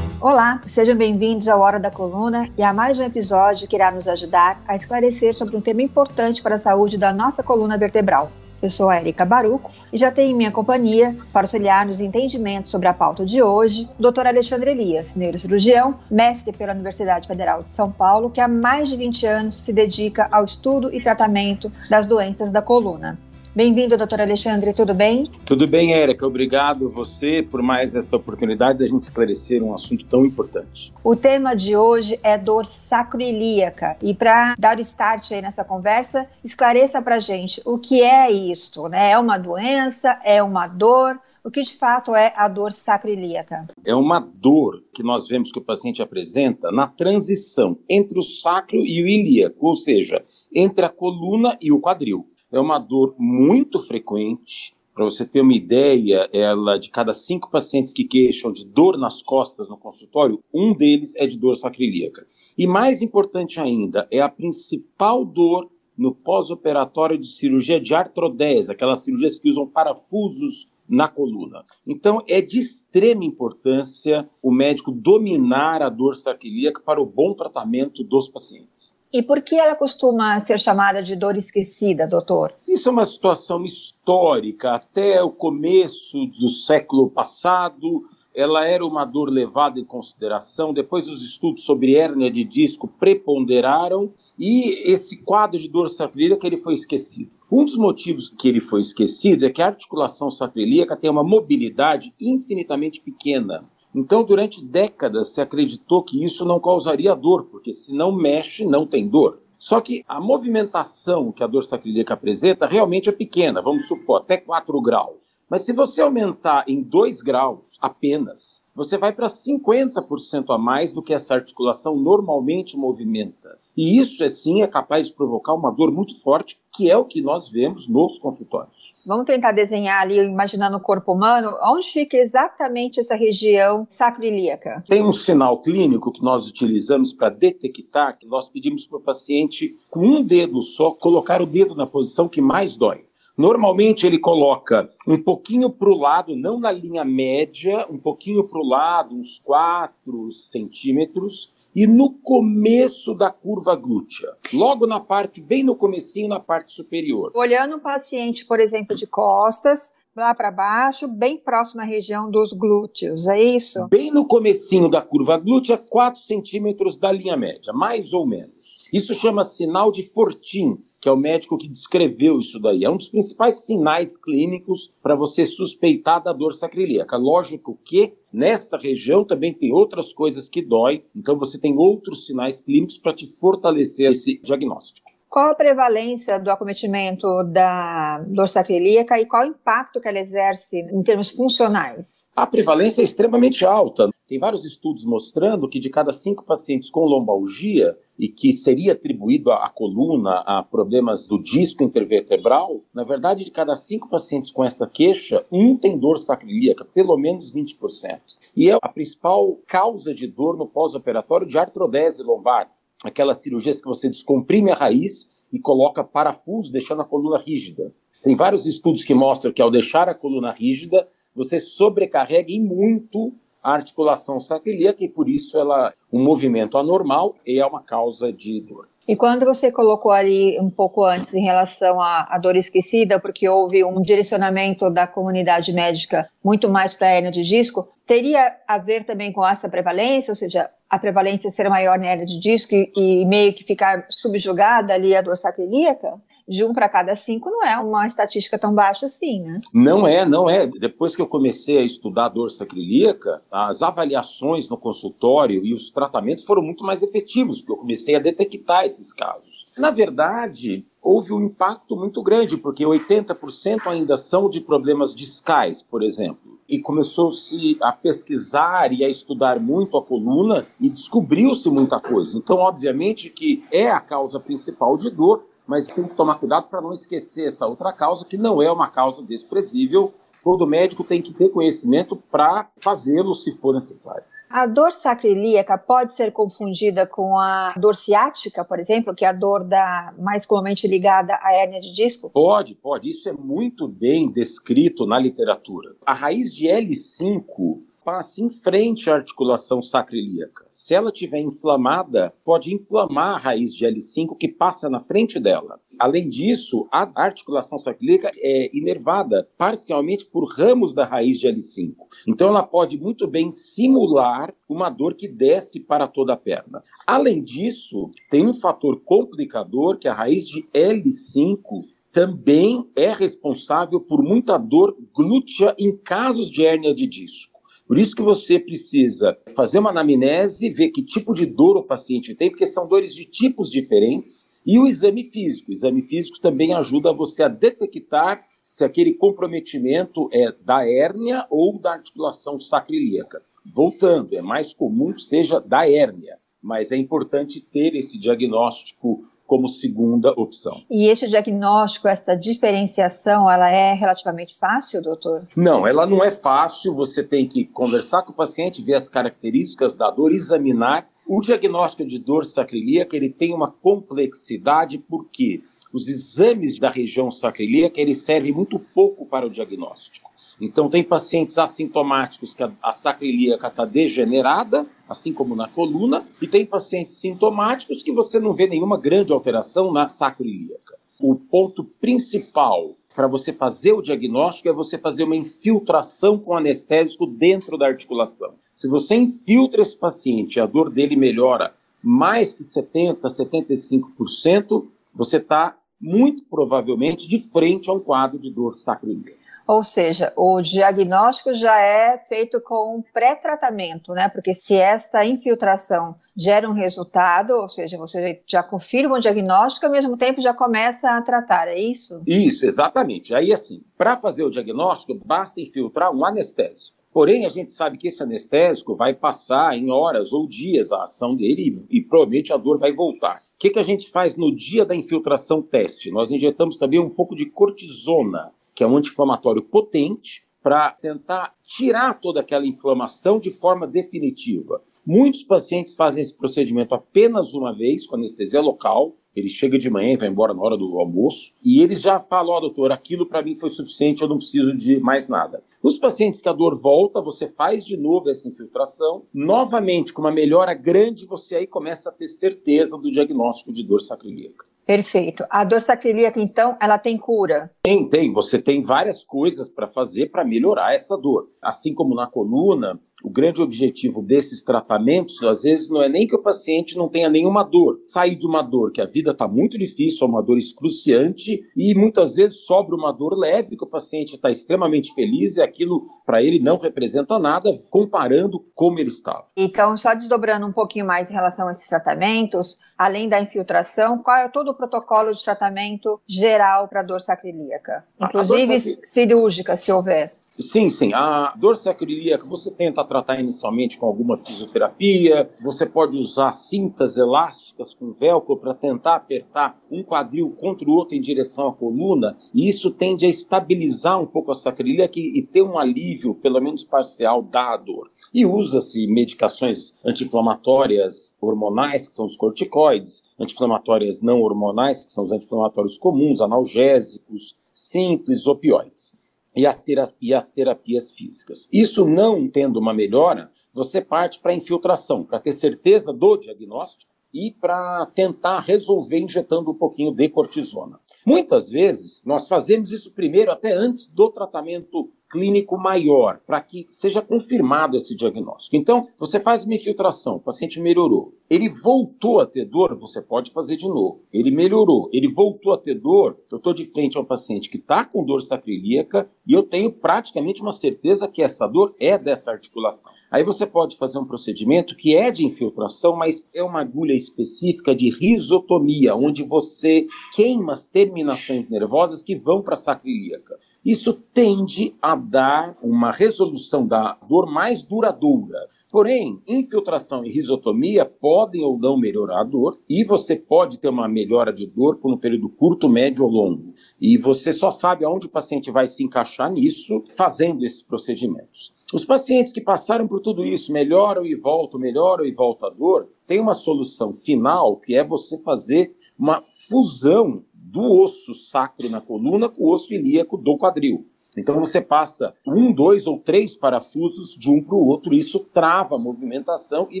Olá, 0.20 0.60
sejam 0.68 0.94
bem-vindos 0.94 1.48
ao 1.48 1.62
Hora 1.62 1.80
da 1.80 1.90
Coluna 1.90 2.48
e 2.56 2.62
a 2.62 2.72
mais 2.72 2.96
um 2.96 3.02
episódio 3.02 3.66
que 3.66 3.74
irá 3.74 3.90
nos 3.90 4.06
ajudar 4.06 4.62
a 4.68 4.76
esclarecer 4.76 5.34
sobre 5.34 5.56
um 5.56 5.60
tema 5.60 5.82
importante 5.82 6.40
para 6.40 6.54
a 6.54 6.60
saúde 6.60 6.96
da 6.96 7.12
nossa 7.12 7.42
coluna 7.42 7.76
vertebral. 7.76 8.30
Eu 8.60 8.68
sou 8.68 8.90
a 8.90 9.00
Erika 9.00 9.24
Baruco 9.24 9.70
e 9.92 9.96
já 9.96 10.10
tenho 10.10 10.32
em 10.32 10.34
minha 10.34 10.50
companhia, 10.50 11.16
para 11.32 11.42
auxiliar 11.42 11.86
nos 11.86 12.00
entendimentos 12.00 12.72
sobre 12.72 12.88
a 12.88 12.92
pauta 12.92 13.24
de 13.24 13.40
hoje, 13.40 13.88
o 13.96 14.02
Dr. 14.10 14.26
Alexandre 14.26 14.72
Elias, 14.72 15.14
neurocirurgião, 15.14 16.00
mestre 16.10 16.52
pela 16.52 16.72
Universidade 16.72 17.28
Federal 17.28 17.62
de 17.62 17.68
São 17.68 17.90
Paulo, 17.90 18.30
que 18.30 18.40
há 18.40 18.48
mais 18.48 18.88
de 18.88 18.96
20 18.96 19.26
anos 19.26 19.54
se 19.54 19.72
dedica 19.72 20.28
ao 20.32 20.44
estudo 20.44 20.92
e 20.92 21.00
tratamento 21.00 21.70
das 21.88 22.04
doenças 22.04 22.50
da 22.50 22.60
coluna. 22.60 23.16
Bem-vindo, 23.54 23.96
doutor 23.96 24.20
Alexandre, 24.20 24.72
tudo 24.74 24.94
bem? 24.94 25.30
Tudo 25.44 25.66
bem, 25.66 25.92
Érica. 25.92 26.26
Obrigado 26.26 26.88
você 26.88 27.42
por 27.42 27.62
mais 27.62 27.96
essa 27.96 28.14
oportunidade 28.14 28.78
de 28.78 28.84
a 28.84 28.86
gente 28.86 29.02
esclarecer 29.02 29.62
um 29.62 29.74
assunto 29.74 30.04
tão 30.04 30.24
importante. 30.24 30.92
O 31.02 31.16
tema 31.16 31.56
de 31.56 31.74
hoje 31.74 32.20
é 32.22 32.36
dor 32.36 32.66
sacroilíaca. 32.66 33.96
E 34.02 34.14
para 34.14 34.54
dar 34.58 34.78
start 34.80 35.32
aí 35.32 35.42
nessa 35.42 35.64
conversa, 35.64 36.28
esclareça 36.44 37.00
para 37.00 37.18
gente 37.18 37.60
o 37.64 37.78
que 37.78 38.02
é 38.02 38.30
isto, 38.30 38.86
né? 38.86 39.12
É 39.12 39.18
uma 39.18 39.38
doença? 39.38 40.20
É 40.22 40.42
uma 40.42 40.68
dor? 40.68 41.18
O 41.42 41.50
que 41.50 41.62
de 41.62 41.74
fato 41.74 42.14
é 42.14 42.32
a 42.36 42.46
dor 42.46 42.72
sacroilíaca? 42.72 43.66
É 43.84 43.94
uma 43.94 44.20
dor 44.20 44.84
que 44.92 45.02
nós 45.02 45.26
vemos 45.26 45.50
que 45.50 45.58
o 45.58 45.64
paciente 45.64 46.02
apresenta 46.02 46.70
na 46.70 46.86
transição 46.86 47.78
entre 47.88 48.18
o 48.18 48.22
sacro 48.22 48.78
e 48.78 49.02
o 49.02 49.08
ilíaco, 49.08 49.66
ou 49.66 49.74
seja, 49.74 50.22
entre 50.54 50.84
a 50.84 50.90
coluna 50.90 51.56
e 51.60 51.72
o 51.72 51.80
quadril. 51.80 52.28
É 52.50 52.58
uma 52.58 52.78
dor 52.78 53.14
muito 53.18 53.78
frequente. 53.78 54.74
Para 54.94 55.04
você 55.04 55.24
ter 55.24 55.42
uma 55.42 55.54
ideia, 55.54 56.28
ela 56.32 56.78
de 56.78 56.90
cada 56.90 57.12
cinco 57.12 57.50
pacientes 57.50 57.92
que 57.92 58.04
queixam 58.04 58.50
de 58.50 58.66
dor 58.66 58.96
nas 58.96 59.22
costas 59.22 59.68
no 59.68 59.76
consultório, 59.76 60.42
um 60.52 60.74
deles 60.74 61.14
é 61.16 61.26
de 61.26 61.38
dor 61.38 61.54
sacrilíaca. 61.56 62.26
E 62.56 62.66
mais 62.66 63.02
importante 63.02 63.60
ainda, 63.60 64.08
é 64.10 64.20
a 64.20 64.28
principal 64.28 65.24
dor 65.24 65.70
no 65.96 66.14
pós-operatório 66.14 67.18
de 67.18 67.28
cirurgia 67.28 67.78
de 67.78 67.94
artrodese, 67.94 68.72
aquelas 68.72 69.00
cirurgias 69.00 69.38
que 69.38 69.48
usam 69.48 69.66
parafusos 69.66 70.66
na 70.88 71.06
coluna. 71.06 71.64
Então, 71.86 72.22
é 72.26 72.40
de 72.40 72.58
extrema 72.58 73.24
importância 73.24 74.28
o 74.42 74.50
médico 74.50 74.90
dominar 74.90 75.82
a 75.82 75.88
dor 75.88 76.16
sacrilíaca 76.16 76.80
para 76.80 77.00
o 77.00 77.06
bom 77.06 77.34
tratamento 77.34 78.02
dos 78.02 78.28
pacientes. 78.28 78.97
E 79.12 79.22
por 79.22 79.40
que 79.40 79.56
ela 79.56 79.74
costuma 79.74 80.38
ser 80.40 80.60
chamada 80.60 81.02
de 81.02 81.16
dor 81.16 81.36
esquecida, 81.36 82.06
doutor? 82.06 82.54
Isso 82.68 82.88
é 82.88 82.92
uma 82.92 83.06
situação 83.06 83.64
histórica. 83.64 84.74
Até 84.74 85.22
o 85.22 85.30
começo 85.30 86.26
do 86.26 86.48
século 86.48 87.08
passado, 87.08 88.04
ela 88.34 88.66
era 88.66 88.84
uma 88.84 89.06
dor 89.06 89.30
levada 89.30 89.80
em 89.80 89.84
consideração. 89.84 90.74
Depois, 90.74 91.08
os 91.08 91.24
estudos 91.24 91.64
sobre 91.64 91.94
hérnia 91.94 92.30
de 92.30 92.44
disco 92.44 92.86
preponderaram 92.86 94.12
e 94.38 94.90
esse 94.92 95.16
quadro 95.22 95.58
de 95.58 95.68
dor 95.68 95.88
sacrílica 95.88 96.46
ele 96.46 96.58
foi 96.58 96.74
esquecido. 96.74 97.30
Um 97.50 97.64
dos 97.64 97.76
motivos 97.76 98.30
que 98.30 98.46
ele 98.46 98.60
foi 98.60 98.82
esquecido 98.82 99.46
é 99.46 99.50
que 99.50 99.62
a 99.62 99.66
articulação 99.66 100.30
sacrílica 100.30 100.94
tem 100.96 101.10
uma 101.10 101.24
mobilidade 101.24 102.12
infinitamente 102.20 103.00
pequena. 103.00 103.64
Então, 103.94 104.22
durante 104.22 104.64
décadas, 104.64 105.28
se 105.28 105.40
acreditou 105.40 106.02
que 106.02 106.24
isso 106.24 106.44
não 106.44 106.60
causaria 106.60 107.14
dor, 107.14 107.44
porque 107.44 107.72
se 107.72 107.94
não 107.94 108.12
mexe, 108.12 108.64
não 108.64 108.86
tem 108.86 109.08
dor. 109.08 109.40
Só 109.58 109.80
que 109.80 110.04
a 110.06 110.20
movimentação 110.20 111.32
que 111.32 111.42
a 111.42 111.46
dor 111.46 111.64
sacrílica 111.64 112.14
apresenta 112.14 112.66
realmente 112.66 113.08
é 113.08 113.12
pequena, 113.12 113.60
vamos 113.60 113.88
supor, 113.88 114.20
até 114.20 114.36
4 114.36 114.80
graus. 114.80 115.42
Mas 115.50 115.62
se 115.62 115.72
você 115.72 116.00
aumentar 116.02 116.64
em 116.68 116.82
2 116.82 117.22
graus 117.22 117.76
apenas, 117.80 118.62
você 118.74 118.96
vai 118.96 119.12
para 119.12 119.26
50% 119.26 120.54
a 120.54 120.58
mais 120.58 120.92
do 120.92 121.02
que 121.02 121.12
essa 121.12 121.34
articulação 121.34 121.96
normalmente 121.96 122.76
movimenta. 122.76 123.58
E 123.78 123.96
isso, 124.00 124.24
assim, 124.24 124.60
é 124.60 124.66
capaz 124.66 125.06
de 125.06 125.12
provocar 125.12 125.54
uma 125.54 125.70
dor 125.70 125.92
muito 125.92 126.20
forte, 126.20 126.58
que 126.74 126.90
é 126.90 126.96
o 126.96 127.04
que 127.04 127.22
nós 127.22 127.48
vemos 127.48 127.88
nos 127.88 128.18
consultórios. 128.18 128.96
Vamos 129.06 129.24
tentar 129.24 129.52
desenhar 129.52 130.02
ali, 130.02 130.18
imaginando 130.18 130.76
o 130.76 130.80
corpo 130.80 131.12
humano, 131.12 131.56
onde 131.64 131.86
fica 131.86 132.16
exatamente 132.16 132.98
essa 132.98 133.14
região 133.14 133.86
sacroiliaca? 133.88 134.82
Tem 134.88 135.04
um 135.04 135.12
sinal 135.12 135.62
clínico 135.62 136.10
que 136.10 136.20
nós 136.20 136.48
utilizamos 136.48 137.12
para 137.12 137.28
detectar, 137.28 138.18
que 138.18 138.26
nós 138.26 138.48
pedimos 138.48 138.84
para 138.84 138.98
o 138.98 139.00
paciente, 139.00 139.78
com 139.88 140.00
um 140.00 140.24
dedo 140.24 140.60
só, 140.60 140.90
colocar 140.90 141.40
o 141.40 141.46
dedo 141.46 141.76
na 141.76 141.86
posição 141.86 142.28
que 142.28 142.40
mais 142.40 142.76
dói. 142.76 143.04
Normalmente 143.36 144.04
ele 144.04 144.18
coloca 144.18 144.90
um 145.06 145.22
pouquinho 145.22 145.70
para 145.70 145.88
o 145.88 145.96
lado, 145.96 146.34
não 146.34 146.58
na 146.58 146.72
linha 146.72 147.04
média, 147.04 147.86
um 147.88 147.96
pouquinho 147.96 148.42
para 148.42 148.58
o 148.58 148.66
lado, 148.66 149.14
uns 149.14 149.38
4 149.44 150.32
centímetros, 150.32 151.56
e 151.74 151.86
no 151.86 152.10
começo 152.10 153.14
da 153.14 153.30
curva 153.30 153.74
glútea, 153.76 154.30
logo 154.52 154.86
na 154.86 154.98
parte, 155.00 155.40
bem 155.40 155.62
no 155.62 155.76
comecinho, 155.76 156.28
na 156.28 156.40
parte 156.40 156.72
superior. 156.72 157.32
Olhando 157.34 157.76
o 157.76 157.80
paciente, 157.80 158.44
por 158.44 158.58
exemplo, 158.60 158.96
de 158.96 159.06
costas, 159.06 159.92
lá 160.16 160.34
para 160.34 160.50
baixo, 160.50 161.06
bem 161.06 161.36
próximo 161.36 161.80
à 161.80 161.84
região 161.84 162.30
dos 162.30 162.52
glúteos, 162.52 163.28
é 163.28 163.40
isso? 163.40 163.86
Bem 163.88 164.10
no 164.10 164.26
comecinho 164.26 164.88
da 164.88 165.00
curva 165.00 165.38
glútea, 165.38 165.78
4 165.78 166.20
centímetros 166.20 166.98
da 166.98 167.12
linha 167.12 167.36
média, 167.36 167.72
mais 167.72 168.12
ou 168.12 168.26
menos. 168.26 168.88
Isso 168.92 169.14
chama 169.14 169.44
sinal 169.44 169.92
de 169.92 170.02
Fortin, 170.02 170.82
que 171.00 171.08
é 171.08 171.12
o 171.12 171.16
médico 171.16 171.58
que 171.58 171.68
descreveu 171.68 172.38
isso 172.38 172.58
daí. 172.58 172.84
É 172.84 172.90
um 172.90 172.96
dos 172.96 173.08
principais 173.08 173.66
sinais 173.66 174.16
clínicos 174.16 174.92
para 175.02 175.14
você 175.14 175.46
suspeitar 175.46 176.22
da 176.22 176.32
dor 176.32 176.52
sacrilíaca. 176.52 177.16
Lógico 177.16 177.78
que 177.84 178.14
nesta 178.32 178.76
região 178.76 179.24
também 179.24 179.52
tem 179.52 179.72
outras 179.72 180.12
coisas 180.12 180.48
que 180.48 180.62
dói, 180.62 181.04
então 181.14 181.38
você 181.38 181.58
tem 181.58 181.76
outros 181.76 182.26
sinais 182.26 182.60
clínicos 182.60 182.98
para 182.98 183.14
te 183.14 183.26
fortalecer 183.26 184.10
esse 184.10 184.40
diagnóstico. 184.42 185.08
Qual 185.28 185.50
a 185.50 185.54
prevalência 185.54 186.40
do 186.40 186.50
acometimento 186.50 187.26
da 187.44 188.24
dor 188.28 188.48
sacrilíaca 188.48 189.20
e 189.20 189.26
qual 189.26 189.44
o 189.44 189.50
impacto 189.50 190.00
que 190.00 190.08
ela 190.08 190.18
exerce 190.18 190.78
em 190.78 191.02
termos 191.02 191.30
funcionais? 191.30 192.28
A 192.34 192.46
prevalência 192.46 193.02
é 193.02 193.04
extremamente 193.04 193.64
alta. 193.64 194.08
Tem 194.28 194.38
vários 194.38 194.64
estudos 194.64 195.04
mostrando 195.04 195.68
que 195.68 195.80
de 195.80 195.88
cada 195.88 196.12
cinco 196.12 196.44
pacientes 196.44 196.90
com 196.90 197.04
lombalgia, 197.04 197.96
e 198.18 198.28
que 198.28 198.52
seria 198.52 198.92
atribuído 198.92 199.52
à 199.52 199.68
coluna, 199.68 200.40
a 200.40 200.62
problemas 200.62 201.28
do 201.28 201.40
disco 201.40 201.84
intervertebral, 201.84 202.82
na 202.92 203.04
verdade, 203.04 203.44
de 203.44 203.50
cada 203.50 203.76
cinco 203.76 204.08
pacientes 204.08 204.50
com 204.50 204.64
essa 204.64 204.88
queixa, 204.88 205.46
um 205.52 205.76
tem 205.76 205.96
dor 205.96 206.18
sacrilíaca, 206.18 206.84
pelo 206.84 207.16
menos 207.16 207.54
20%. 207.54 208.20
E 208.56 208.68
é 208.68 208.76
a 208.82 208.88
principal 208.88 209.56
causa 209.66 210.12
de 210.12 210.26
dor 210.26 210.56
no 210.56 210.66
pós-operatório 210.66 211.46
de 211.46 211.56
artrodese 211.56 212.24
lombar 212.24 212.70
aquelas 213.04 213.38
cirurgias 213.38 213.80
que 213.80 213.86
você 213.86 214.08
descomprime 214.08 214.72
a 214.72 214.74
raiz 214.74 215.30
e 215.52 215.60
coloca 215.60 216.02
parafuso, 216.02 216.72
deixando 216.72 217.02
a 217.02 217.04
coluna 217.04 217.38
rígida. 217.38 217.94
Tem 218.24 218.34
vários 218.34 218.66
estudos 218.66 219.04
que 219.04 219.14
mostram 219.14 219.52
que 219.52 219.62
ao 219.62 219.70
deixar 219.70 220.08
a 220.08 220.14
coluna 220.14 220.50
rígida, 220.50 221.08
você 221.32 221.60
sobrecarrega 221.60 222.50
em 222.50 222.60
muito 222.60 223.32
a 223.62 223.72
articulação 223.72 224.40
sacroiliaca 224.40 225.02
e 225.02 225.08
por 225.08 225.28
isso 225.28 225.58
ela 225.58 225.92
um 226.12 226.22
movimento 226.22 226.78
anormal 226.78 227.34
e 227.46 227.58
é 227.58 227.66
uma 227.66 227.82
causa 227.82 228.32
de 228.32 228.60
dor. 228.60 228.88
E 229.08 229.16
quando 229.16 229.46
você 229.46 229.72
colocou 229.72 230.12
ali 230.12 230.60
um 230.60 230.68
pouco 230.68 231.02
antes 231.02 231.32
em 231.32 231.42
relação 231.42 231.98
à, 231.98 232.26
à 232.28 232.36
dor 232.36 232.56
esquecida, 232.56 233.18
porque 233.18 233.48
houve 233.48 233.82
um 233.82 234.02
direcionamento 234.02 234.90
da 234.90 235.06
comunidade 235.06 235.72
médica 235.72 236.28
muito 236.44 236.68
mais 236.68 236.94
para 236.94 237.06
a 237.06 237.14
hernia 237.14 237.30
de 237.30 237.40
disco, 237.40 237.88
teria 238.04 238.54
a 238.68 238.76
ver 238.76 239.04
também 239.04 239.32
com 239.32 239.46
essa 239.46 239.66
prevalência, 239.66 240.30
ou 240.30 240.36
seja, 240.36 240.68
a 240.90 240.98
prevalência 240.98 241.50
ser 241.50 241.70
maior 241.70 241.98
na 241.98 242.06
hernia 242.06 242.26
de 242.26 242.38
disco 242.38 242.74
e, 242.74 242.92
e 242.94 243.24
meio 243.24 243.54
que 243.54 243.64
ficar 243.64 244.06
subjugada 244.10 244.92
ali 244.92 245.16
a 245.16 245.22
dor 245.22 245.38
sacroiliaca? 245.38 246.20
De 246.48 246.64
um 246.64 246.72
para 246.72 246.88
cada 246.88 247.14
cinco 247.14 247.50
não 247.50 247.64
é 247.64 247.78
uma 247.78 248.06
estatística 248.06 248.58
tão 248.58 248.74
baixa 248.74 249.06
assim, 249.06 249.40
né? 249.40 249.60
Não 249.72 250.06
é, 250.06 250.24
não 250.24 250.48
é. 250.48 250.66
Depois 250.66 251.14
que 251.14 251.20
eu 251.20 251.26
comecei 251.26 251.78
a 251.78 251.84
estudar 251.84 252.30
dor 252.30 252.50
sacrilíaca, 252.50 253.42
as 253.50 253.82
avaliações 253.82 254.68
no 254.68 254.78
consultório 254.78 255.64
e 255.64 255.74
os 255.74 255.90
tratamentos 255.90 256.44
foram 256.44 256.62
muito 256.62 256.84
mais 256.84 257.02
efetivos, 257.02 257.58
porque 257.58 257.72
eu 257.72 257.76
comecei 257.76 258.14
a 258.14 258.20
detectar 258.20 258.84
esses 258.84 259.12
casos. 259.12 259.68
Na 259.76 259.90
verdade, 259.90 260.86
houve 261.02 261.32
um 261.32 261.44
impacto 261.44 261.94
muito 261.96 262.22
grande, 262.22 262.56
porque 262.56 262.84
80% 262.84 263.86
ainda 263.86 264.16
são 264.16 264.48
de 264.48 264.60
problemas 264.60 265.14
discais, 265.14 265.82
por 265.82 266.02
exemplo 266.02 266.58
e 266.68 266.78
começou-se 266.78 267.78
a 267.80 267.90
pesquisar 267.92 268.92
e 268.92 269.02
a 269.02 269.08
estudar 269.08 269.58
muito 269.58 269.96
a 269.96 270.04
coluna 270.04 270.66
e 270.78 270.90
descobriu-se 270.90 271.70
muita 271.70 271.98
coisa. 271.98 272.36
Então, 272.36 272.58
obviamente 272.58 273.30
que 273.30 273.64
é 273.72 273.90
a 273.90 274.00
causa 274.00 274.38
principal 274.38 274.98
de 274.98 275.10
dor, 275.10 275.44
mas 275.68 275.86
tem 275.86 276.02
que 276.04 276.14
tomar 276.14 276.36
cuidado 276.36 276.66
para 276.68 276.80
não 276.80 276.94
esquecer 276.94 277.46
essa 277.46 277.66
outra 277.66 277.92
causa, 277.92 278.24
que 278.24 278.38
não 278.38 278.62
é 278.62 278.72
uma 278.72 278.88
causa 278.88 279.22
desprezível. 279.22 280.14
Todo 280.42 280.66
médico 280.66 281.04
tem 281.04 281.20
que 281.20 281.34
ter 281.34 281.50
conhecimento 281.50 282.16
para 282.16 282.70
fazê-lo 282.82 283.34
se 283.34 283.52
for 283.52 283.74
necessário. 283.74 284.24
A 284.48 284.64
dor 284.64 284.92
sacroiliaca 284.92 285.76
pode 285.76 286.14
ser 286.14 286.32
confundida 286.32 287.06
com 287.06 287.38
a 287.38 287.74
dor 287.76 287.94
ciática, 287.94 288.64
por 288.64 288.80
exemplo, 288.80 289.14
que 289.14 289.26
é 289.26 289.28
a 289.28 289.32
dor 289.32 289.62
da, 289.62 290.14
mais 290.18 290.46
comumente 290.46 290.88
ligada 290.88 291.38
à 291.42 291.52
hérnia 291.52 291.80
de 291.80 291.92
disco? 291.92 292.30
Pode, 292.30 292.74
pode. 292.74 293.10
Isso 293.10 293.28
é 293.28 293.32
muito 293.32 293.86
bem 293.86 294.32
descrito 294.32 295.04
na 295.04 295.18
literatura. 295.18 295.94
A 296.06 296.14
raiz 296.14 296.50
de 296.54 296.66
L5 296.66 297.82
passa 298.08 298.40
em 298.40 298.48
frente 298.48 299.10
à 299.10 299.16
articulação 299.16 299.82
sacroiliaca. 299.82 300.66
Se 300.70 300.94
ela 300.94 301.10
estiver 301.10 301.40
inflamada, 301.40 302.32
pode 302.42 302.72
inflamar 302.72 303.34
a 303.34 303.38
raiz 303.38 303.74
de 303.74 303.84
L5 303.84 304.34
que 304.38 304.48
passa 304.48 304.88
na 304.88 304.98
frente 304.98 305.38
dela. 305.38 305.78
Além 305.98 306.26
disso, 306.26 306.88
a 306.90 307.06
articulação 307.14 307.78
sacroiliaca 307.78 308.30
é 308.38 308.74
inervada 308.74 309.46
parcialmente 309.58 310.24
por 310.24 310.46
ramos 310.46 310.94
da 310.94 311.04
raiz 311.04 311.38
de 311.38 311.48
L5. 311.48 311.96
Então, 312.26 312.48
ela 312.48 312.62
pode 312.62 312.98
muito 312.98 313.26
bem 313.26 313.52
simular 313.52 314.54
uma 314.66 314.88
dor 314.88 315.12
que 315.12 315.28
desce 315.28 315.78
para 315.78 316.08
toda 316.08 316.32
a 316.32 316.36
perna. 316.38 316.82
Além 317.06 317.44
disso, 317.44 318.10
tem 318.30 318.46
um 318.46 318.54
fator 318.54 319.02
complicador 319.04 319.98
que 319.98 320.08
a 320.08 320.14
raiz 320.14 320.48
de 320.48 320.66
L5 320.72 321.84
também 322.10 322.88
é 322.96 323.12
responsável 323.12 324.00
por 324.00 324.22
muita 324.22 324.56
dor 324.56 324.96
glútea 325.14 325.74
em 325.78 325.94
casos 325.94 326.50
de 326.50 326.64
hérnia 326.64 326.94
de 326.94 327.06
disco. 327.06 327.57
Por 327.88 327.98
isso 327.98 328.14
que 328.14 328.20
você 328.20 328.58
precisa 328.58 329.38
fazer 329.56 329.78
uma 329.78 329.88
anamnese, 329.88 330.68
ver 330.68 330.90
que 330.90 331.02
tipo 331.02 331.32
de 331.32 331.46
dor 331.46 331.78
o 331.78 331.82
paciente 331.82 332.34
tem, 332.34 332.50
porque 332.50 332.66
são 332.66 332.86
dores 332.86 333.14
de 333.14 333.24
tipos 333.24 333.70
diferentes, 333.70 334.50
e 334.66 334.78
o 334.78 334.86
exame 334.86 335.24
físico. 335.24 335.70
O 335.70 335.72
exame 335.72 336.02
físico 336.02 336.38
também 336.38 336.74
ajuda 336.74 337.14
você 337.14 337.42
a 337.42 337.48
detectar 337.48 338.44
se 338.62 338.84
aquele 338.84 339.14
comprometimento 339.14 340.28
é 340.30 340.52
da 340.62 340.86
hérnia 340.86 341.46
ou 341.48 341.78
da 341.78 341.94
articulação 341.94 342.60
sacroiliaca. 342.60 343.40
Voltando, 343.64 344.36
é 344.36 344.42
mais 344.42 344.74
comum 344.74 345.14
que 345.14 345.22
seja 345.22 345.58
da 345.58 345.88
hérnia, 345.88 346.36
mas 346.60 346.92
é 346.92 346.96
importante 346.96 347.58
ter 347.58 347.94
esse 347.94 348.20
diagnóstico 348.20 349.24
como 349.48 349.66
segunda 349.66 350.30
opção. 350.32 350.82
E 350.90 351.06
esse 351.06 351.26
diagnóstico, 351.26 352.06
essa 352.06 352.36
diferenciação, 352.36 353.50
ela 353.50 353.70
é 353.70 353.94
relativamente 353.94 354.56
fácil, 354.58 355.00
doutor? 355.00 355.48
Não, 355.56 355.86
ela 355.86 356.06
não 356.06 356.22
é 356.22 356.30
fácil. 356.30 356.94
Você 356.94 357.24
tem 357.24 357.48
que 357.48 357.64
conversar 357.64 358.22
com 358.22 358.30
o 358.30 358.36
paciente, 358.36 358.84
ver 358.84 358.92
as 358.92 359.08
características 359.08 359.94
da 359.94 360.10
dor, 360.10 360.32
examinar. 360.32 361.08
O 361.26 361.40
diagnóstico 361.40 362.06
de 362.06 362.18
dor 362.18 362.44
sacroiliaca, 362.44 363.16
ele 363.16 363.30
tem 363.30 363.54
uma 363.54 363.70
complexidade 363.70 364.98
porque 364.98 365.62
os 365.94 366.08
exames 366.08 366.78
da 366.78 366.90
região 366.90 367.30
sacroiliaca, 367.30 367.98
eles 367.98 368.18
servem 368.18 368.52
muito 368.52 368.78
pouco 368.78 369.24
para 369.24 369.46
o 369.46 369.50
diagnóstico. 369.50 370.30
Então, 370.60 370.88
tem 370.88 371.04
pacientes 371.04 371.56
assintomáticos 371.58 372.54
que 372.54 372.62
a, 372.62 372.70
a 372.82 372.92
sacroiliaca 372.92 373.68
está 373.68 373.84
degenerada, 373.84 374.86
assim 375.08 375.32
como 375.32 375.54
na 375.54 375.68
coluna, 375.68 376.26
e 376.42 376.48
tem 376.48 376.66
pacientes 376.66 377.16
sintomáticos 377.16 378.02
que 378.02 378.12
você 378.12 378.40
não 378.40 378.52
vê 378.52 378.66
nenhuma 378.66 378.98
grande 378.98 379.32
alteração 379.32 379.92
na 379.92 380.08
sacroiliaca. 380.08 380.96
O 381.20 381.34
ponto 381.34 381.84
principal 382.00 382.94
para 383.14 383.26
você 383.26 383.52
fazer 383.52 383.92
o 383.92 384.00
diagnóstico 384.00 384.68
é 384.68 384.72
você 384.72 384.96
fazer 384.96 385.24
uma 385.24 385.34
infiltração 385.34 386.38
com 386.38 386.56
anestésico 386.56 387.26
dentro 387.26 387.76
da 387.76 387.88
articulação. 387.88 388.54
Se 388.72 388.86
você 388.86 389.16
infiltra 389.16 389.82
esse 389.82 389.96
paciente 389.96 390.60
a 390.60 390.66
dor 390.66 390.88
dele 390.88 391.16
melhora 391.16 391.74
mais 392.00 392.54
que 392.54 392.62
70%, 392.62 393.18
75%, 393.20 394.86
você 395.12 395.38
está 395.38 395.76
muito 396.00 396.44
provavelmente 396.44 397.28
de 397.28 397.40
frente 397.40 397.90
a 397.90 397.92
um 397.92 397.98
quadro 397.98 398.38
de 398.38 398.50
dor 398.50 398.78
sacroiliaca. 398.78 399.37
Ou 399.68 399.84
seja, 399.84 400.32
o 400.34 400.62
diagnóstico 400.62 401.52
já 401.52 401.78
é 401.78 402.16
feito 402.16 402.58
com 402.58 402.96
um 402.96 403.02
pré-tratamento, 403.12 404.14
né? 404.14 404.26
Porque 404.26 404.54
se 404.54 404.74
esta 404.74 405.26
infiltração 405.26 406.14
gera 406.34 406.66
um 406.66 406.72
resultado, 406.72 407.50
ou 407.50 407.68
seja, 407.68 407.98
você 407.98 408.40
já 408.46 408.62
confirma 408.62 409.16
o 409.16 409.20
diagnóstico 409.20 409.84
e 409.84 409.88
ao 409.88 409.92
mesmo 409.92 410.16
tempo 410.16 410.40
já 410.40 410.54
começa 410.54 411.10
a 411.10 411.20
tratar, 411.20 411.68
é 411.68 411.78
isso? 411.78 412.22
Isso, 412.26 412.64
exatamente. 412.64 413.34
Aí, 413.34 413.52
assim, 413.52 413.82
para 413.98 414.16
fazer 414.16 414.42
o 414.42 414.50
diagnóstico, 414.50 415.14
basta 415.22 415.60
infiltrar 415.60 416.14
um 416.14 416.24
anestésico. 416.24 416.96
Porém, 417.12 417.44
a 417.44 417.50
gente 417.50 417.70
sabe 417.70 417.98
que 417.98 418.08
esse 418.08 418.22
anestésico 418.22 418.94
vai 418.96 419.12
passar 419.12 419.76
em 419.76 419.90
horas 419.90 420.32
ou 420.32 420.48
dias 420.48 420.92
a 420.92 421.02
ação 421.02 421.36
dele 421.36 421.86
e, 421.90 421.98
e 421.98 422.02
provavelmente 422.02 422.54
a 422.54 422.56
dor 422.56 422.78
vai 422.78 422.92
voltar. 422.92 423.36
O 423.36 423.58
que, 423.58 423.70
que 423.70 423.78
a 423.78 423.82
gente 423.82 424.10
faz 424.10 424.34
no 424.34 424.54
dia 424.54 424.86
da 424.86 424.94
infiltração 424.94 425.60
teste? 425.60 426.10
Nós 426.10 426.30
injetamos 426.30 426.78
também 426.78 427.00
um 427.00 427.10
pouco 427.10 427.34
de 427.34 427.50
cortisona 427.50 428.50
que 428.78 428.84
é 428.84 428.86
um 428.86 428.96
anti-inflamatório 428.96 429.60
potente, 429.60 430.46
para 430.62 430.92
tentar 430.92 431.52
tirar 431.64 432.20
toda 432.20 432.38
aquela 432.38 432.64
inflamação 432.64 433.40
de 433.40 433.50
forma 433.50 433.88
definitiva. 433.88 434.80
Muitos 435.04 435.42
pacientes 435.42 435.96
fazem 435.96 436.22
esse 436.22 436.32
procedimento 436.32 436.94
apenas 436.94 437.54
uma 437.54 437.76
vez, 437.76 438.06
com 438.06 438.14
anestesia 438.14 438.60
local. 438.60 439.16
Ele 439.34 439.48
chega 439.48 439.80
de 439.80 439.90
manhã 439.90 440.12
e 440.12 440.16
vai 440.16 440.28
embora 440.28 440.54
na 440.54 440.62
hora 440.62 440.76
do 440.76 440.96
almoço. 440.96 441.54
E 441.64 441.82
eles 441.82 442.00
já 442.00 442.20
falam: 442.20 442.54
Ó, 442.54 442.58
oh, 442.58 442.60
doutor, 442.60 442.92
aquilo 442.92 443.26
para 443.26 443.42
mim 443.42 443.56
foi 443.56 443.68
suficiente, 443.68 444.22
eu 444.22 444.28
não 444.28 444.38
preciso 444.38 444.76
de 444.76 445.00
mais 445.00 445.26
nada. 445.26 445.64
Os 445.82 445.96
pacientes 445.96 446.40
que 446.40 446.48
a 446.48 446.52
dor 446.52 446.80
volta, 446.80 447.20
você 447.20 447.48
faz 447.48 447.84
de 447.84 447.96
novo 447.96 448.30
essa 448.30 448.46
infiltração. 448.46 449.24
Novamente, 449.34 450.12
com 450.12 450.22
uma 450.22 450.30
melhora 450.30 450.72
grande, 450.72 451.26
você 451.26 451.56
aí 451.56 451.66
começa 451.66 452.10
a 452.10 452.12
ter 452.12 452.28
certeza 452.28 452.96
do 452.96 453.10
diagnóstico 453.10 453.72
de 453.72 453.82
dor 453.82 454.00
sacroiliaca. 454.00 454.67
Perfeito. 454.88 455.44
A 455.50 455.64
dor 455.64 455.82
sacroiliaca, 455.82 456.40
então, 456.40 456.74
ela 456.80 456.96
tem 456.96 457.18
cura? 457.18 457.70
Tem, 457.82 458.08
tem. 458.08 458.32
Você 458.32 458.58
tem 458.58 458.82
várias 458.82 459.22
coisas 459.22 459.68
para 459.68 459.86
fazer 459.86 460.30
para 460.30 460.46
melhorar 460.46 460.94
essa 460.94 461.14
dor. 461.14 461.50
Assim 461.60 461.92
como 461.92 462.14
na 462.14 462.26
coluna, 462.26 462.98
o 463.22 463.30
grande 463.30 463.60
objetivo 463.60 464.22
desses 464.22 464.62
tratamentos, 464.62 465.42
às 465.42 465.62
vezes, 465.62 465.90
não 465.90 466.02
é 466.02 466.08
nem 466.08 466.26
que 466.26 466.36
o 466.36 466.42
paciente 466.42 466.96
não 466.96 467.08
tenha 467.08 467.28
nenhuma 467.28 467.64
dor. 467.64 467.98
Sair 468.06 468.36
de 468.36 468.46
uma 468.46 468.62
dor 468.62 468.92
que 468.92 469.00
a 469.00 469.06
vida 469.06 469.32
está 469.32 469.48
muito 469.48 469.76
difícil, 469.78 470.26
é 470.26 470.30
uma 470.30 470.42
dor 470.42 470.56
excruciante, 470.56 471.60
e 471.76 471.94
muitas 471.94 472.36
vezes 472.36 472.64
sobra 472.64 472.94
uma 472.94 473.12
dor 473.12 473.36
leve, 473.36 473.76
que 473.76 473.84
o 473.84 473.88
paciente 473.88 474.34
está 474.34 474.50
extremamente 474.50 475.12
feliz 475.14 475.56
e 475.56 475.62
aquilo 475.62 476.06
para 476.24 476.42
ele 476.42 476.60
não 476.60 476.78
representa 476.78 477.38
nada, 477.38 477.70
comparando 477.90 478.64
como 478.74 478.98
ele 478.98 479.08
estava. 479.08 479.44
Então, 479.56 479.96
só 479.96 480.14
desdobrando 480.14 480.66
um 480.66 480.72
pouquinho 480.72 481.06
mais 481.06 481.30
em 481.30 481.34
relação 481.34 481.68
a 481.68 481.72
esses 481.72 481.88
tratamentos, 481.88 482.78
além 482.96 483.28
da 483.28 483.40
infiltração, 483.40 484.18
qual 484.22 484.36
é 484.36 484.48
todo 484.48 484.70
o 484.70 484.74
protocolo 484.74 485.32
de 485.32 485.42
tratamento 485.42 486.20
geral 486.26 486.86
para 486.86 487.02
dor 487.02 487.20
sacroiliaca? 487.20 488.04
Inclusive 488.20 488.78
cirúrgica, 488.78 489.76
se 489.76 489.90
houver. 489.90 490.28
Sim, 490.60 490.88
sim. 490.88 491.14
A 491.14 491.54
dor 491.56 491.76
sacroiliaca 491.76 492.44
você 492.46 492.70
tenta 492.72 493.04
tratar 493.08 493.40
inicialmente 493.40 493.98
com 493.98 494.06
alguma 494.06 494.36
fisioterapia, 494.36 495.50
você 495.60 495.86
pode 495.86 496.16
usar 496.16 496.52
cintas 496.52 497.16
elásticas 497.16 497.94
com 497.94 498.12
velcro 498.12 498.56
para 498.56 498.74
tentar 498.74 499.16
apertar 499.16 499.80
um 499.90 500.02
quadril 500.02 500.54
contra 500.58 500.88
o 500.88 500.92
outro 500.92 501.16
em 501.16 501.20
direção 501.20 501.68
à 501.68 501.72
coluna, 501.72 502.36
e 502.54 502.68
isso 502.68 502.90
tende 502.90 503.26
a 503.26 503.28
estabilizar 503.28 504.20
um 504.20 504.26
pouco 504.26 504.50
a 504.50 504.54
sacroiliaca 504.54 505.18
e, 505.18 505.38
e 505.38 505.42
ter 505.42 505.62
um 505.62 505.78
alívio, 505.78 506.34
pelo 506.34 506.60
menos 506.60 506.84
parcial, 506.84 507.42
da 507.42 507.76
dor. 507.76 508.08
E 508.32 508.44
usa-se 508.44 509.06
medicações 509.06 509.94
anti-inflamatórias 510.04 511.36
hormonais, 511.40 512.08
que 512.08 512.16
são 512.16 512.26
os 512.26 512.36
corticoides, 512.36 513.24
anti-inflamatórias 513.40 514.22
não 514.22 514.40
hormonais, 514.42 515.06
que 515.06 515.12
são 515.12 515.24
os 515.24 515.32
anti-inflamatórios 515.32 515.96
comuns, 515.98 516.40
analgésicos, 516.40 517.56
simples, 517.72 518.46
opioides 518.46 519.17
e 519.54 519.66
as, 519.66 519.84
e 520.20 520.34
as 520.34 520.50
terapias 520.50 521.12
físicas. 521.12 521.68
Isso 521.72 522.06
não 522.06 522.48
tendo 522.48 522.78
uma 522.78 522.94
melhora, 522.94 523.50
você 523.72 524.00
parte 524.00 524.38
para 524.38 524.52
a 524.52 524.54
infiltração, 524.54 525.24
para 525.24 525.38
ter 525.38 525.52
certeza 525.52 526.12
do 526.12 526.36
diagnóstico 526.36 527.10
e 527.32 527.50
para 527.50 528.06
tentar 528.14 528.60
resolver 528.60 529.18
injetando 529.18 529.70
um 529.70 529.74
pouquinho 529.74 530.12
de 530.12 530.28
cortisona. 530.28 530.98
Muitas 531.24 531.68
vezes, 531.68 532.24
nós 532.24 532.48
fazemos 532.48 532.90
isso 532.90 533.12
primeiro, 533.12 533.50
até 533.50 533.72
antes 533.72 534.06
do 534.06 534.30
tratamento 534.30 535.10
clínico 535.30 535.76
maior, 535.76 536.40
para 536.46 536.60
que 536.60 536.86
seja 536.88 537.20
confirmado 537.20 537.96
esse 537.96 538.14
diagnóstico. 538.14 538.76
Então, 538.76 539.08
você 539.18 539.38
faz 539.38 539.64
uma 539.64 539.74
infiltração, 539.74 540.36
o 540.36 540.40
paciente 540.40 540.80
melhorou. 540.80 541.34
Ele 541.48 541.70
voltou 541.70 542.40
a 542.40 542.46
ter 542.46 542.66
dor, 542.66 542.94
você 542.94 543.22
pode 543.22 543.50
fazer 543.52 543.76
de 543.76 543.88
novo. 543.88 544.22
Ele 544.30 544.50
melhorou, 544.50 545.08
ele 545.12 545.32
voltou 545.32 545.72
a 545.72 545.78
ter 545.78 545.94
dor, 545.94 546.36
eu 546.50 546.58
estou 546.58 546.74
de 546.74 546.84
frente 546.84 547.16
a 547.16 547.20
um 547.20 547.24
paciente 547.24 547.70
que 547.70 547.78
está 547.78 548.04
com 548.04 548.24
dor 548.24 548.42
sacroiliaca 548.42 549.30
e 549.46 549.54
eu 549.54 549.62
tenho 549.62 549.90
praticamente 549.90 550.60
uma 550.60 550.72
certeza 550.72 551.26
que 551.26 551.42
essa 551.42 551.66
dor 551.66 551.94
é 551.98 552.18
dessa 552.18 552.50
articulação. 552.50 553.10
Aí 553.30 553.42
você 553.42 553.64
pode 553.64 553.96
fazer 553.96 554.18
um 554.18 554.26
procedimento 554.26 554.94
que 554.94 555.16
é 555.16 555.30
de 555.30 555.46
infiltração, 555.46 556.14
mas 556.14 556.46
é 556.54 556.62
uma 556.62 556.80
agulha 556.80 557.14
específica 557.14 557.94
de 557.94 558.10
risotomia, 558.10 559.14
onde 559.14 559.42
você 559.42 560.06
queima 560.34 560.74
as 560.74 560.86
terminações 560.86 561.70
nervosas 561.70 562.22
que 562.22 562.36
vão 562.36 562.60
para 562.60 562.74
a 562.74 562.76
sacroiliaca. 562.76 563.58
Isso 563.84 564.12
tende 564.34 564.94
a 565.00 565.16
dar 565.16 565.78
uma 565.82 566.10
resolução 566.10 566.86
da 566.86 567.14
dor 567.26 567.46
mais 567.50 567.82
duradoura. 567.82 568.68
Porém, 568.90 569.42
infiltração 569.46 570.24
e 570.24 570.30
risotomia 570.30 571.04
podem 571.04 571.62
ou 571.62 571.78
não 571.78 571.98
melhorar 571.98 572.40
a 572.40 572.44
dor, 572.44 572.78
e 572.88 573.04
você 573.04 573.36
pode 573.36 573.78
ter 573.78 573.88
uma 573.88 574.08
melhora 574.08 574.50
de 574.50 574.66
dor 574.66 574.96
por 574.96 575.12
um 575.12 575.18
período 575.18 575.50
curto, 575.50 575.90
médio 575.90 576.24
ou 576.24 576.30
longo. 576.30 576.72
E 576.98 577.18
você 577.18 577.52
só 577.52 577.70
sabe 577.70 578.04
aonde 578.04 578.26
o 578.26 578.30
paciente 578.30 578.70
vai 578.70 578.86
se 578.86 579.04
encaixar 579.04 579.52
nisso 579.52 580.02
fazendo 580.16 580.64
esses 580.64 580.82
procedimentos. 580.82 581.74
Os 581.92 582.04
pacientes 582.04 582.52
que 582.52 582.62
passaram 582.62 583.06
por 583.06 583.20
tudo 583.20 583.44
isso, 583.44 583.72
melhoram 583.72 584.24
e 584.24 584.34
voltam, 584.34 584.80
melhoram 584.80 585.24
e 585.26 585.32
voltam 585.32 585.68
a 585.68 585.72
dor, 585.72 586.08
tem 586.26 586.40
uma 586.40 586.54
solução 586.54 587.12
final 587.12 587.76
que 587.76 587.94
é 587.94 588.02
você 588.02 588.38
fazer 588.38 588.94
uma 589.18 589.42
fusão 589.68 590.44
do 590.52 591.02
osso 591.02 591.34
sacro 591.34 591.88
na 591.88 592.00
coluna 592.00 592.48
com 592.48 592.64
o 592.64 592.72
osso 592.72 592.92
ilíaco 592.92 593.36
do 593.36 593.56
quadril. 593.56 594.06
Então 594.38 594.58
você 594.60 594.80
passa 594.80 595.34
um, 595.46 595.72
dois 595.72 596.06
ou 596.06 596.18
três 596.18 596.56
parafusos 596.56 597.34
de 597.36 597.50
um 597.50 597.62
para 597.62 597.74
o 597.74 597.86
outro, 597.86 598.14
isso 598.14 598.40
trava 598.52 598.94
a 598.94 598.98
movimentação 598.98 599.88
e 599.90 600.00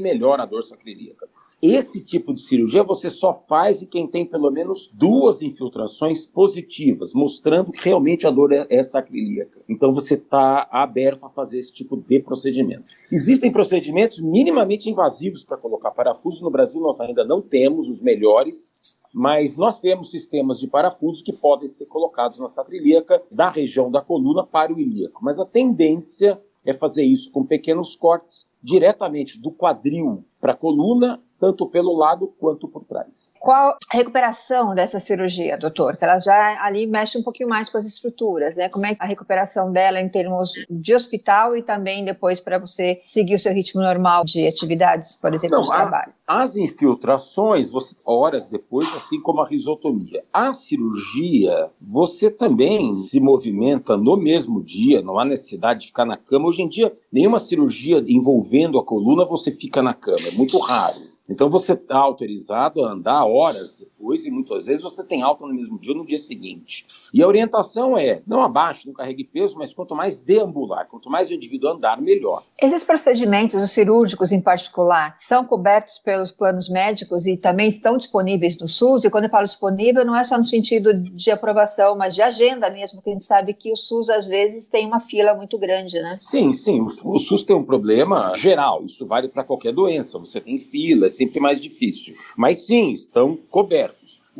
melhora 0.00 0.44
a 0.44 0.46
dor 0.46 0.62
sacroiliaca. 0.62 1.28
Esse 1.60 2.04
tipo 2.04 2.32
de 2.32 2.40
cirurgia 2.40 2.84
você 2.84 3.10
só 3.10 3.34
faz 3.34 3.82
em 3.82 3.86
quem 3.86 4.06
tem 4.06 4.24
pelo 4.24 4.48
menos 4.48 4.88
duas 4.94 5.42
infiltrações 5.42 6.24
positivas, 6.24 7.12
mostrando 7.12 7.72
que 7.72 7.84
realmente 7.84 8.28
a 8.28 8.30
dor 8.30 8.52
é, 8.52 8.64
é 8.70 8.80
sacroiliaca. 8.80 9.58
Então 9.68 9.92
você 9.92 10.14
está 10.14 10.68
aberto 10.70 11.26
a 11.26 11.28
fazer 11.28 11.58
esse 11.58 11.72
tipo 11.72 11.96
de 11.96 12.20
procedimento. 12.20 12.84
Existem 13.10 13.50
procedimentos 13.50 14.20
minimamente 14.20 14.88
invasivos 14.88 15.42
para 15.42 15.56
colocar 15.56 15.90
parafuso. 15.90 16.44
No 16.44 16.50
Brasil 16.50 16.80
nós 16.80 17.00
ainda 17.00 17.24
não 17.24 17.42
temos 17.42 17.88
os 17.88 18.00
melhores, 18.00 18.97
mas 19.12 19.56
nós 19.56 19.80
temos 19.80 20.10
sistemas 20.10 20.58
de 20.58 20.66
parafuso 20.66 21.24
que 21.24 21.32
podem 21.32 21.68
ser 21.68 21.86
colocados 21.86 22.38
na 22.38 22.48
sacroiliaca 22.48 23.22
da 23.30 23.50
região 23.50 23.90
da 23.90 24.00
coluna 24.00 24.44
para 24.44 24.72
o 24.72 24.80
ilíaco. 24.80 25.20
Mas 25.22 25.38
a 25.38 25.46
tendência 25.46 26.40
é 26.64 26.72
fazer 26.74 27.04
isso 27.04 27.32
com 27.32 27.44
pequenos 27.44 27.96
cortes 27.96 28.48
diretamente 28.62 29.40
do 29.40 29.50
quadril 29.50 30.24
para 30.40 30.52
a 30.52 30.56
coluna 30.56 31.22
tanto 31.38 31.66
pelo 31.66 31.96
lado 31.96 32.32
quanto 32.38 32.68
por 32.68 32.84
trás. 32.84 33.34
Qual 33.40 33.76
a 33.90 33.96
recuperação 33.96 34.74
dessa 34.74 35.00
cirurgia, 35.00 35.56
doutor? 35.56 35.96
Que 35.96 36.04
ela 36.04 36.18
já 36.18 36.64
ali 36.64 36.86
mexe 36.86 37.18
um 37.18 37.22
pouquinho 37.22 37.48
mais 37.48 37.70
com 37.70 37.78
as 37.78 37.86
estruturas, 37.86 38.56
né? 38.56 38.68
Como 38.68 38.86
é 38.86 38.96
a 38.98 39.06
recuperação 39.06 39.72
dela 39.72 40.00
em 40.00 40.08
termos 40.08 40.52
de 40.68 40.94
hospital 40.94 41.56
e 41.56 41.62
também 41.62 42.04
depois 42.04 42.40
para 42.40 42.58
você 42.58 43.00
seguir 43.04 43.34
o 43.34 43.38
seu 43.38 43.52
ritmo 43.52 43.82
normal 43.82 44.24
de 44.24 44.46
atividades, 44.46 45.14
por 45.16 45.32
exemplo, 45.32 45.56
Não, 45.56 45.62
de 45.62 45.68
trabalho? 45.68 46.12
A, 46.26 46.42
as 46.42 46.56
infiltrações, 46.56 47.70
você 47.70 47.94
horas 48.04 48.46
depois, 48.46 48.88
assim 48.94 49.20
como 49.20 49.40
a 49.40 49.46
risotomia. 49.46 50.24
A 50.32 50.52
cirurgia, 50.54 51.70
você 51.80 52.30
também 52.30 52.92
se 52.92 53.20
movimenta 53.20 53.96
no 53.96 54.16
mesmo 54.16 54.62
dia, 54.62 55.02
não 55.02 55.18
há 55.18 55.24
necessidade 55.24 55.80
de 55.80 55.86
ficar 55.88 56.04
na 56.04 56.16
cama. 56.16 56.48
Hoje 56.48 56.62
em 56.62 56.68
dia, 56.68 56.92
nenhuma 57.12 57.38
cirurgia 57.38 58.02
envolvendo 58.06 58.78
a 58.78 58.84
coluna 58.84 59.24
você 59.24 59.52
fica 59.52 59.82
na 59.82 59.94
cama, 59.94 60.26
é 60.26 60.30
muito 60.32 60.58
raro. 60.58 61.07
Então 61.28 61.50
você 61.50 61.74
está 61.74 61.98
autorizado 61.98 62.84
a 62.84 62.92
andar 62.92 63.24
horas 63.26 63.76
depois 63.98 64.24
e 64.24 64.30
muitas 64.30 64.66
vezes 64.66 64.82
você 64.82 65.02
tem 65.02 65.22
alta 65.22 65.44
no 65.44 65.52
mesmo 65.52 65.78
dia 65.78 65.92
ou 65.92 65.98
no 65.98 66.06
dia 66.06 66.18
seguinte. 66.18 66.86
E 67.12 67.22
a 67.22 67.26
orientação 67.26 67.98
é 67.98 68.18
não 68.26 68.40
abaixe, 68.40 68.86
não 68.86 68.94
carregue 68.94 69.24
peso, 69.24 69.58
mas 69.58 69.74
quanto 69.74 69.94
mais 69.94 70.16
deambular, 70.16 70.86
quanto 70.88 71.10
mais 71.10 71.28
o 71.28 71.34
indivíduo 71.34 71.70
andar, 71.70 72.00
melhor. 72.00 72.44
Esses 72.60 72.84
procedimentos, 72.84 73.60
os 73.60 73.70
cirúrgicos 73.72 74.30
em 74.30 74.40
particular, 74.40 75.14
são 75.18 75.44
cobertos 75.44 75.98
pelos 75.98 76.30
planos 76.30 76.68
médicos 76.68 77.26
e 77.26 77.36
também 77.36 77.68
estão 77.68 77.96
disponíveis 77.96 78.56
no 78.58 78.68
SUS? 78.68 79.04
E 79.04 79.10
quando 79.10 79.24
eu 79.24 79.30
falo 79.30 79.44
disponível, 79.44 80.04
não 80.04 80.14
é 80.14 80.22
só 80.22 80.38
no 80.38 80.46
sentido 80.46 80.94
de 80.94 81.30
aprovação, 81.30 81.96
mas 81.96 82.14
de 82.14 82.22
agenda 82.22 82.70
mesmo, 82.70 83.02
que 83.02 83.10
a 83.10 83.12
gente 83.12 83.24
sabe 83.24 83.52
que 83.52 83.72
o 83.72 83.76
SUS 83.76 84.08
às 84.08 84.28
vezes 84.28 84.68
tem 84.68 84.86
uma 84.86 85.00
fila 85.00 85.34
muito 85.34 85.58
grande, 85.58 86.00
né? 86.00 86.18
Sim, 86.20 86.52
sim. 86.52 86.80
O 86.80 87.18
SUS 87.18 87.42
tem 87.42 87.56
um 87.56 87.64
problema 87.64 88.32
geral, 88.36 88.84
isso 88.84 89.04
vale 89.06 89.28
para 89.28 89.42
qualquer 89.42 89.72
doença. 89.72 90.18
Você 90.18 90.40
tem 90.40 90.58
filas, 90.58 91.14
sempre 91.14 91.40
mais 91.40 91.60
difícil. 91.60 92.14
Mas 92.36 92.66
sim, 92.66 92.92
estão 92.92 93.36
cobertos. 93.50 93.87